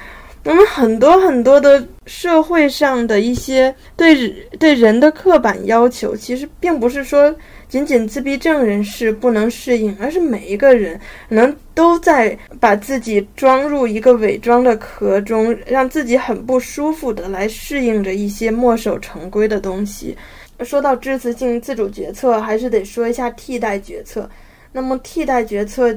[0.46, 7.34] 我们很多很多的社会上的一些对对人的刻板要求，其实并不是说
[7.68, 20.18] 仅仅自闭症人士不能适应，而是每一个人能都在把自己装入一个伪装的壳中，让自己很不舒服的来适应着一些墨守成规的东西。
[20.62, 24.28] 说到支持性自主决策，还是得说一下替代决策。
[24.72, 25.96] 那么替代决策。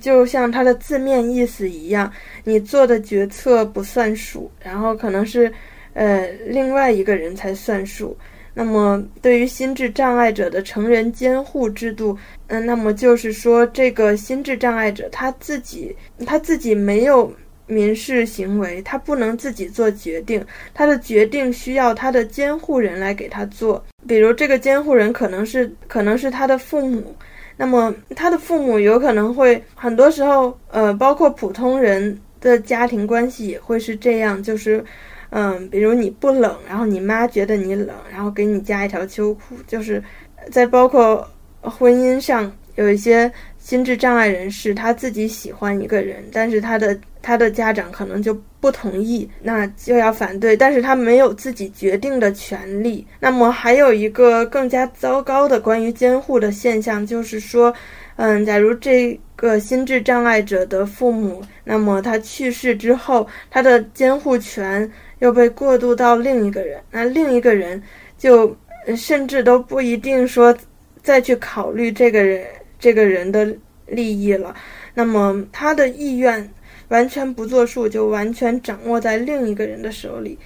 [0.00, 2.10] 就像它的字面意思一样，
[2.44, 5.52] 你做的决策不算数，然后可能是，
[5.92, 8.16] 呃，另外一个人才算数。
[8.54, 12.16] 那么，对于心智障碍者的成人监护制度，
[12.48, 15.96] 嗯，那么就是说，这个心智障碍者他自己
[16.26, 17.32] 他自己没有
[17.66, 20.44] 民事行为，他不能自己做决定，
[20.74, 23.82] 他的决定需要他的监护人来给他做。
[24.06, 27.14] 比如，这个监护人可能是可能是他的父母。
[27.56, 34.84] 那么他的父母有可能会很多时候，呃，包括普通人的家庭关系也会是这样，就是，
[35.30, 40.02] 嗯，比如你不冷，然后你妈觉得你冷，然后给你加一条秋裤，就是
[40.50, 41.26] 在包括
[41.60, 46.98] 婚姻上有一些心智障碍人士，他自己喜欢一个人，但是他的。
[47.24, 53.04] 他的家长可能就不同意，那就要反对，但是他没有自己决定的权利。
[53.18, 57.74] 那么还有一个更加糟糕的关于监护的现象，就是说，
[58.14, 67.82] 嗯，假如这个心智障碍者的父母，那么他去世之后，他的监护权又被过渡到另一个人，那另一个人
[68.16, 68.56] 就
[68.96, 70.56] 甚至都不一定说
[71.02, 72.46] 再去考虑这个人
[72.78, 73.44] 这个人的
[73.86, 74.54] 利益了，
[74.94, 76.48] 那么他的意愿。
[76.92, 80.38] 完全不作数，就完全掌握在另一个人的手里。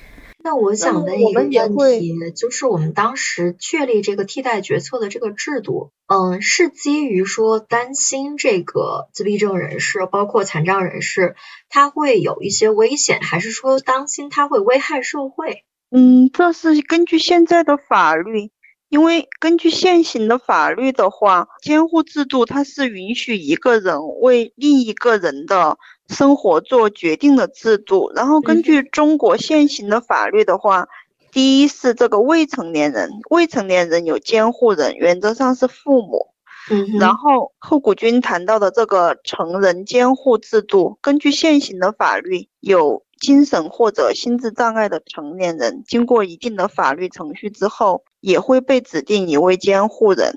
[0.45, 1.51] 那我想问一个问
[1.99, 11.35] 题，就是我们当时确立这个替代决策的这个制度，嗯，是基于说担心这个自闭症人士，包括残障人士，
[11.69, 15.65] 他会有一些危险，还是说担心他会危害社会？
[15.91, 18.53] 嗯，这是根据现在的法律。
[18.89, 25.77] 因为根据现行的法律的话，监护制度它是允许一个人为另一个人的
[26.09, 28.11] 生活做决定的制度。
[28.15, 30.89] 然后根据中国现行的法律的话，
[31.33, 36.29] 第一是这个未成年人，未成年人有监护人，原则上是父母。
[36.71, 36.99] 嗯。
[36.99, 43.05] 然后后谷君谈到的这个成人监护制度，根据现行的法律有。
[43.19, 50.35] 精神或者心智障碍的成年人，经过一定的法律程序之后，也会被指定一位监护人。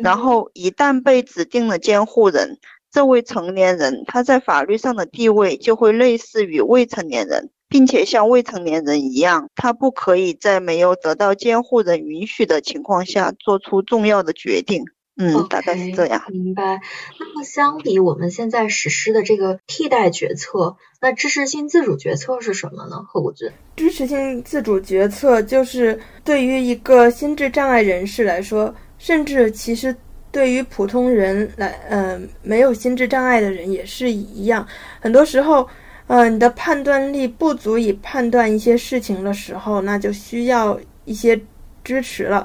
[0.00, 2.58] 然后，一旦被指定了监护人，
[2.94, 14.84] 这位成年人他在法律上的地位就会类似于未成年人，并且像未成年人一样，他不可以在没有得到监护人允许的情况下做出重要的决定。
[15.16, 16.22] 嗯，大概是这样。
[16.28, 16.80] 明白。
[17.18, 23.04] 那么，相比我们现在实施的这个替代决策，那支持性自主决策是什么呢？
[23.08, 29.96] 何国军，支持性自主决策就是对于一个心智障碍人士来说，甚至其实
[30.34, 34.66] 对于普通人来，嗯，没有心智障碍的人也是一样。
[35.00, 35.68] 很多时候，
[36.08, 41.40] 嗯，你的判断力不足以判断一些事情的时候，那就需要一些
[41.84, 42.44] 支持了。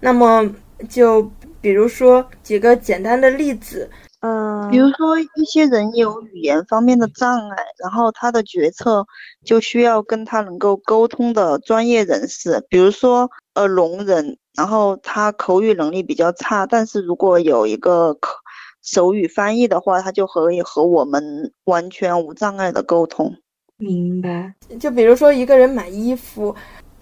[0.00, 0.52] 那么，
[0.88, 3.88] 就比如说几个简单的例子。
[4.20, 9.06] 嗯，比如说一些人有语言方面的障碍，然后他的决策
[9.44, 18.32] 就需要跟他能够沟通的专业人士，比如说呃聋人，然后他口语能力比较差，但是如果有一个口
[18.82, 23.32] 手语翻译的话，他就可以和我们完全无障碍的沟通。
[23.76, 24.52] 明白。
[24.80, 26.52] 就比如说一个人买衣服，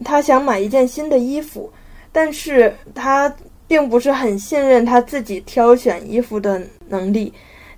[0.05, 1.73] 他想买一件新的衣服，
[2.13, 3.35] 但是他。
[3.69, 7.33] 并不是很信任他自己挑选衣服的能力，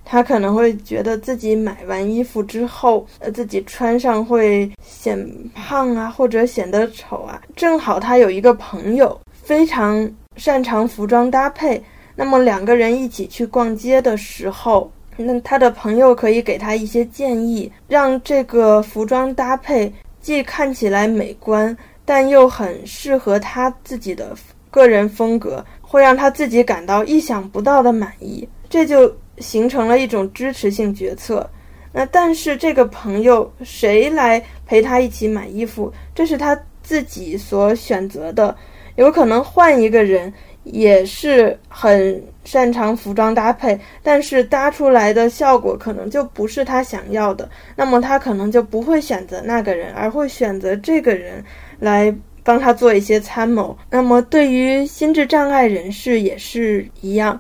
[0.04, 5.18] 他可能会觉得自己买完衣服之后，呃，自己穿上会显
[5.54, 7.40] 胖啊，或者显得丑啊。
[7.56, 11.82] 正好他有一个朋友非常擅长服装搭配，
[12.14, 24.36] 那么两个人一起去逛街的时候，那他的朋友可以给他一些建议，让这个服装搭配既看起来美观，但又很适合他自己的
[24.70, 25.64] 个人风格。
[25.90, 31.48] 会让他自己感到意想不到的满意，这就形成了一种支持性决策。
[31.90, 38.54] 那但是这个朋友谁来陪他一起买衣服，这是他自己所选择的。
[38.96, 40.30] 有可能换一个人
[40.64, 47.48] 也是很擅长服装搭配，但是搭出来的效果可能就不是他想要的。
[47.74, 51.42] 那么他可能就不会选择那个人，而会选择这个人
[51.78, 52.14] 来。
[52.48, 53.76] 帮他做一些参谋。
[53.90, 57.38] 那么，对于心智障碍人士也是一样，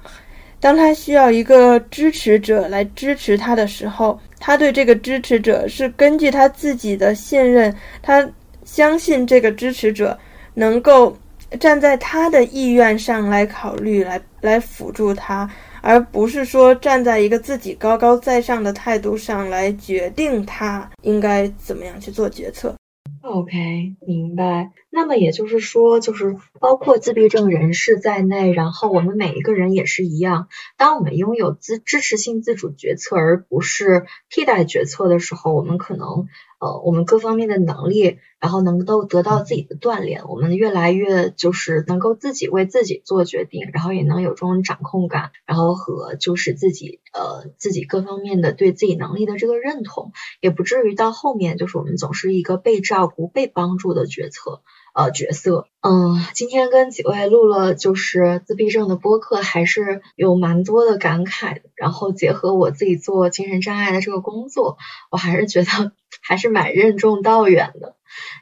[0.60, 8.28] 当他需要一个支持者来支持他的时候，他对这个支持者是根据他自己的信任，他
[8.66, 10.18] 相信这个支持者
[10.52, 11.16] 能够
[11.58, 15.48] 站在他的意愿上来考虑，来来辅助他，
[15.80, 22.74] 而不是说站在一个自己高高在上的态度上来决定他应该怎么样去做决策。
[23.22, 24.72] OK，明白。
[24.90, 30.48] 那么也就是说，就是包括自闭症人士在内，然后我们每一个人也是一样。
[30.76, 36.28] 当我们拥有自支持性自主决策，而不是替代决策的时候，我们可能。
[36.60, 54.62] 呃，我们各方面的能力，然后能够得到自己的锻炼，我们越来越就是能够自己为自己做决定，然后也能有这种掌控感，然后和就是自己呃自己各方面的对自己能力的这个认同，也不至于到后面就是我们总是一个被照顾、被帮助的决策。
[54.98, 61.60] 呃，角色，嗯，今天跟几位录了就是自闭症的播客，还是有蛮多的感慨。
[61.76, 64.76] 然后结合我自己做精神障碍的这个工作，
[65.12, 67.94] 我还是觉得 还是蛮任重道远的。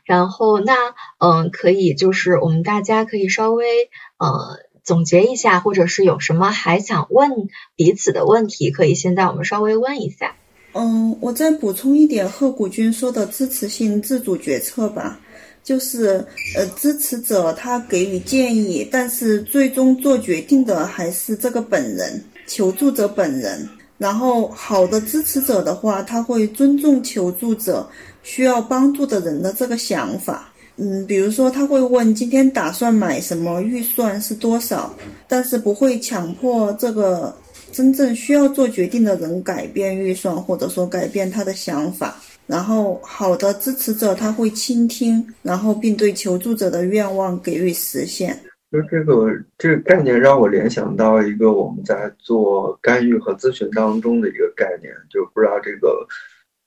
[0.06, 0.72] 然后那，
[1.18, 7.32] 嗯，可以就是我们大家可以稍微呃总结一下，或者是有什么还想问
[7.74, 10.36] 彼此的问题，可以现在我们稍微问一下。
[10.72, 15.20] 嗯，我再补充一点贺谷君说的支持性自主决策吧。
[15.66, 16.24] 就是
[16.54, 23.68] 呃，支持者他给予建议，但是最终做决定的还是这个本人，求助者本人。
[23.98, 27.84] 然后好的支持者的话，他会尊重求助者
[28.22, 30.52] 需要帮助的人的这个想法。
[30.76, 34.94] 嗯，比如说他会问今天打算买什么，预算是多少，
[35.26, 37.34] 但是不会强迫这个
[37.72, 42.22] 真正需要做决定的人改变预算，或者说改变他的想法。
[42.46, 48.38] 然后，好的支持者他会倾听，然后并对求助者的愿望给予实现。
[48.70, 56.06] 就这个这个概念让我联想到一个我们在做干预和咨询当中的一个概念，就不知道这个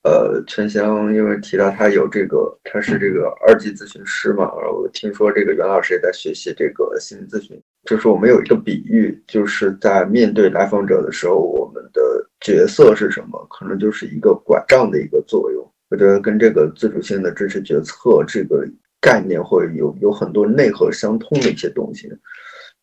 [0.03, 12.01] 呃陈香因为提到他有这个他是这个二级咨询师嘛，然后我听说这个袁老师也在学习这个心理咨询，就是我们有一个比喻，就是在面对来访者的时候，我们的
[12.39, 13.45] 角色是什么？
[13.49, 15.68] 可能就是一个拐杖的一个作用。
[15.89, 18.63] 我觉得跟这个自主性的支持决策这个
[19.01, 22.07] 概念会有有很多内核相通的一些东西，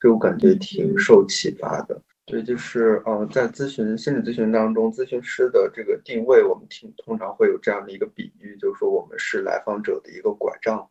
[0.01, 2.03] 就我感觉挺受启发的。
[2.25, 10.85] 对，就是呃，在咨询心理咨询当中，咨询师的这个定位，我们听通常会有这样的一个比喻，就是说我们是来访者的一个拐杖。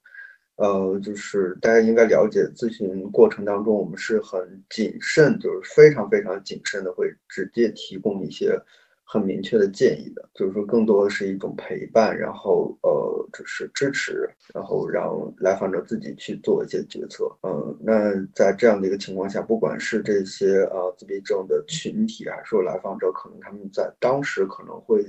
[0.55, 8.57] 呃，就是大家应该了解，咨询过程当中我们是很谨慎，就是非常非常谨慎的，会直接提供一些。
[9.07, 17.31] 很明确的建议的，就是说更多的是一种陪伴，然后呃，就是支持，然后让来访者自己去做一些决策。
[17.43, 25.05] 嗯，那在这样的一个情况下，不管是这些呃自闭症的群体，还是说来访者，可能他们在当时可能会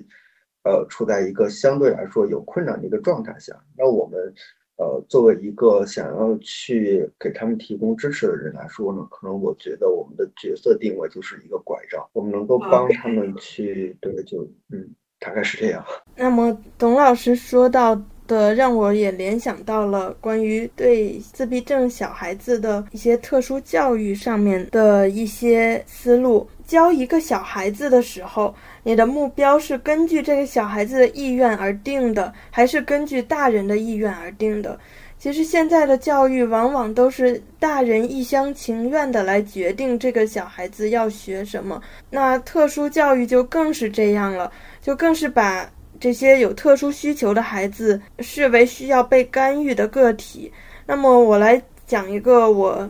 [0.64, 4.32] 呃处在一个相对来说有困难的一个状态下，那我们
[4.76, 14.88] 呃，作为一个想要去给他们提供支持的人来说呢，可能我觉得我们的角色定位就是一个拐杖，我们能够帮他们去，对，就嗯，
[15.18, 15.84] 大概是这样。
[16.16, 18.00] 那么董老师说到。
[18.26, 26.44] 的让我也联想到了关于对自闭症小孩子的一些特殊教育上面的一些思路。
[26.66, 28.52] 教一个小孩子的时候，
[28.86, 34.78] 你的目标是根据这个小孩子的意愿而定的，还是根据大人的意愿而定的？
[35.18, 45.68] 其实现在的教育往往都是大人一厢情愿的来决定这个小孩子要学什么，那特殊教育就更是这样了，就更是把。
[45.98, 50.52] 这些有特殊需求的孩子视为需要被干预的个体。
[50.84, 52.86] 那么，我来讲一个我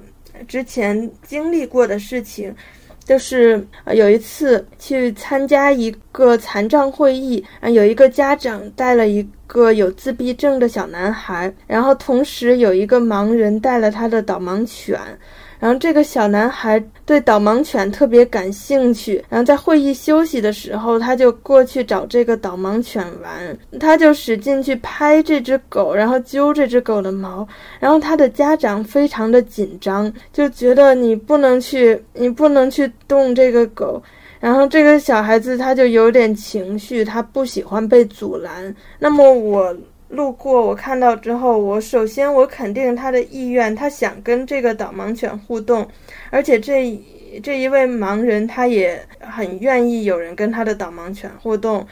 [0.48, 2.52] 之前经历过的事情，
[3.06, 3.64] 就是
[3.94, 14.98] 有一次去参加一个残障会议，啊，有一个家长带了一个有自闭症的小男孩，然后同时有一个盲人带了他的导盲犬。
[15.58, 27.46] 然后这个小男孩对导盲犬特别感兴趣，然后在会议休息的时候，他就过去找这个导盲犬玩，他就使劲去拍这只狗，然后揪这只狗的毛，
[27.80, 34.02] 然后他的家长非常的紧张，就觉得你不能去，你不能去动这个狗，
[34.38, 38.74] 然后这个小孩子他就有点情绪，他不喜欢被阻拦。
[38.98, 39.74] 那么我。
[40.08, 45.86] 路过，我看到之后，我首先我肯定他的意愿，他想跟这个导盲犬互动，
[46.30, 46.98] 而且这
[47.42, 51.86] 这一位盲人他也很愿意有人跟他的导盲犬互动，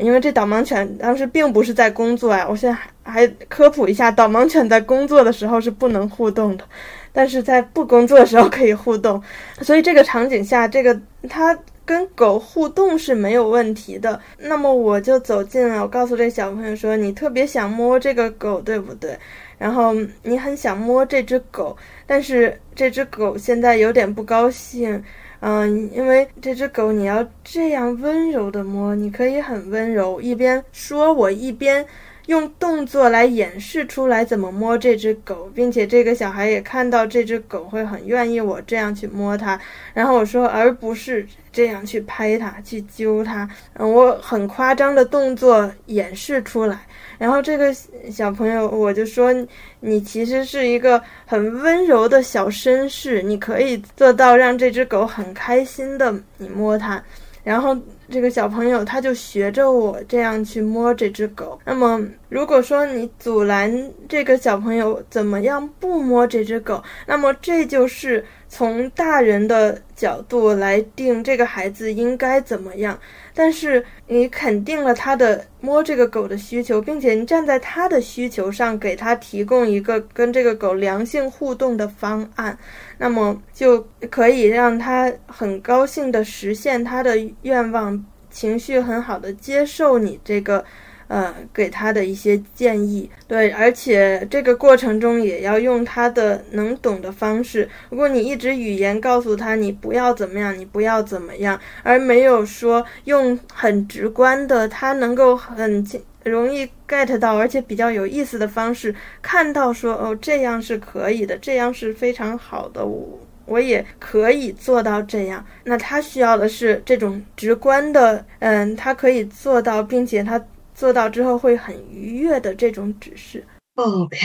[0.00, 2.46] 因为这导盲犬当时并不是在工作呀。
[2.48, 6.64] 我现在还还科普一下，导盲犬在工作的时候是不能互动的，
[7.12, 9.22] 但是在不工作的时候可以互动，
[9.62, 11.58] 所以这个场景下，这个他。
[11.84, 19.18] 跟狗互动是没有问题的，那么我就走近了，我告诉这小朋友说：“你特别想摸这个狗，对不对？
[19.58, 25.02] 然后你很想摸这只狗，但是这只狗现在有点不高兴，
[25.40, 31.84] 嗯，因为这只狗你要这样温柔的摸，你可以很温柔，一边说我一边。”
[32.26, 39.60] 用动作来演示出来怎么摸这只狗，并且这个小孩也看到这只狗会很愿意我这样去摸它。
[39.92, 43.48] 然后我说，而不是这样去拍它、去揪它。
[43.74, 46.80] 嗯，我很夸张的动作演示出来。
[47.16, 47.72] 然后这个
[48.10, 49.32] 小朋友我就说，
[49.80, 57.02] 你其实是一个很温柔的小绅士，你可以做到让这只狗很开心的你摸它。
[57.44, 57.76] 然后
[58.10, 61.58] 这个小朋友他就学着我这样去摸这只狗。
[61.64, 68.24] 那么，如果说你阻拦这个小朋友怎么样不摸这只狗，那么这就是
[68.56, 72.96] 从大人的角度来定这个孩子应该怎么样。
[73.34, 82.56] 但是你肯定了他的摸这个狗的需求，并且你站在他的需求上给他提供一个跟这个狗良性互动的方案，
[82.96, 90.64] 那么就可以让他很高兴的实现他的愿望，情绪很好的接受你这个。
[91.06, 97.68] 呃，给他的一些建议，对，而且这个过程中也要用他的能懂的方式。
[97.90, 105.84] 如果你一直语言告诉他你不要怎么样，你不要怎么样，而没有说用很直观的，他能够很
[106.24, 115.44] 容易 get 到，而且比较有意思的方式，看到说哦这样是可以的，这样是非常好的，我我也可以做到这样。
[115.64, 120.42] 那他需要的是这种直观的，嗯，他可以做到，并且他。
[120.74, 123.44] 做到之后会很愉悦的这种指示。
[123.76, 124.18] OK，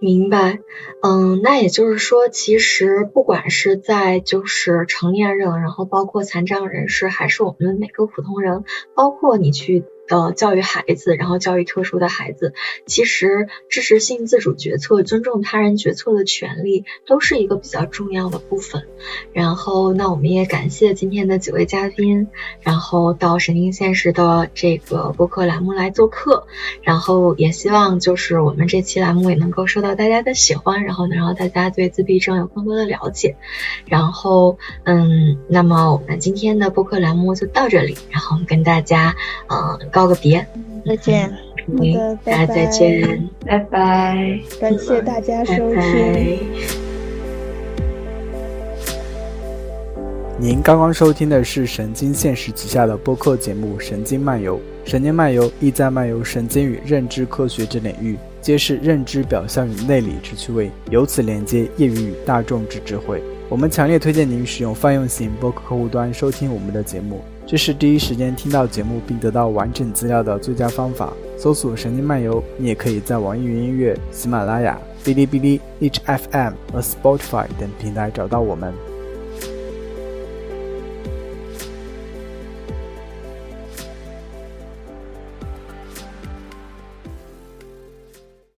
[0.00, 0.58] 明白。
[1.02, 8.64] 嗯，那也就是说，其实不管是在就是成年人，然后包括残障人士，还是我们每个普通人，
[8.94, 9.84] 包括你去。
[10.10, 12.52] 的教育孩子，然后教育特殊的孩子，
[12.84, 18.88] 其实支持性自主决策、尊重他人决策的权利，都是一个比较重要的部分。
[19.32, 22.26] 然后，那我们也感谢今天的几位嘉宾，
[22.60, 26.48] 然后到神经现实的这个播客栏目来做客。
[26.82, 33.36] 然后，也希望就是我们这期栏目也能够受到大家的喜欢，然后能让大家对自闭症有更多的了解。
[33.86, 39.14] 然后，嗯，那么我们今天的播客栏目就到这里，然后跟大家，
[39.46, 39.78] 嗯。
[40.00, 40.46] 告个别，
[40.86, 41.28] 再见。
[41.28, 44.40] 好的，大家再见，拜拜。
[44.58, 46.38] 感谢大家收听。
[50.38, 54.56] 您刚刚收听的是神经现实旗下的播客节目《神经漫游》。
[54.86, 63.22] 神经漫游意在漫游神经与认知科学之领域，揭示认知表象与内里之趣味，由此连接业余与大众之智慧。
[63.50, 67.20] 我们强烈推荐您使用泛用型播客客户端收听我们的节目。
[67.50, 71.12] 这是第一时间听到节目并得到完整资料的最佳方法。
[71.36, 78.72] 搜索“神经漫游”，你也可以在网易云音乐、喜马拉雅、哔哩哔哩、H F M 和 Spotify 等平台找到我们。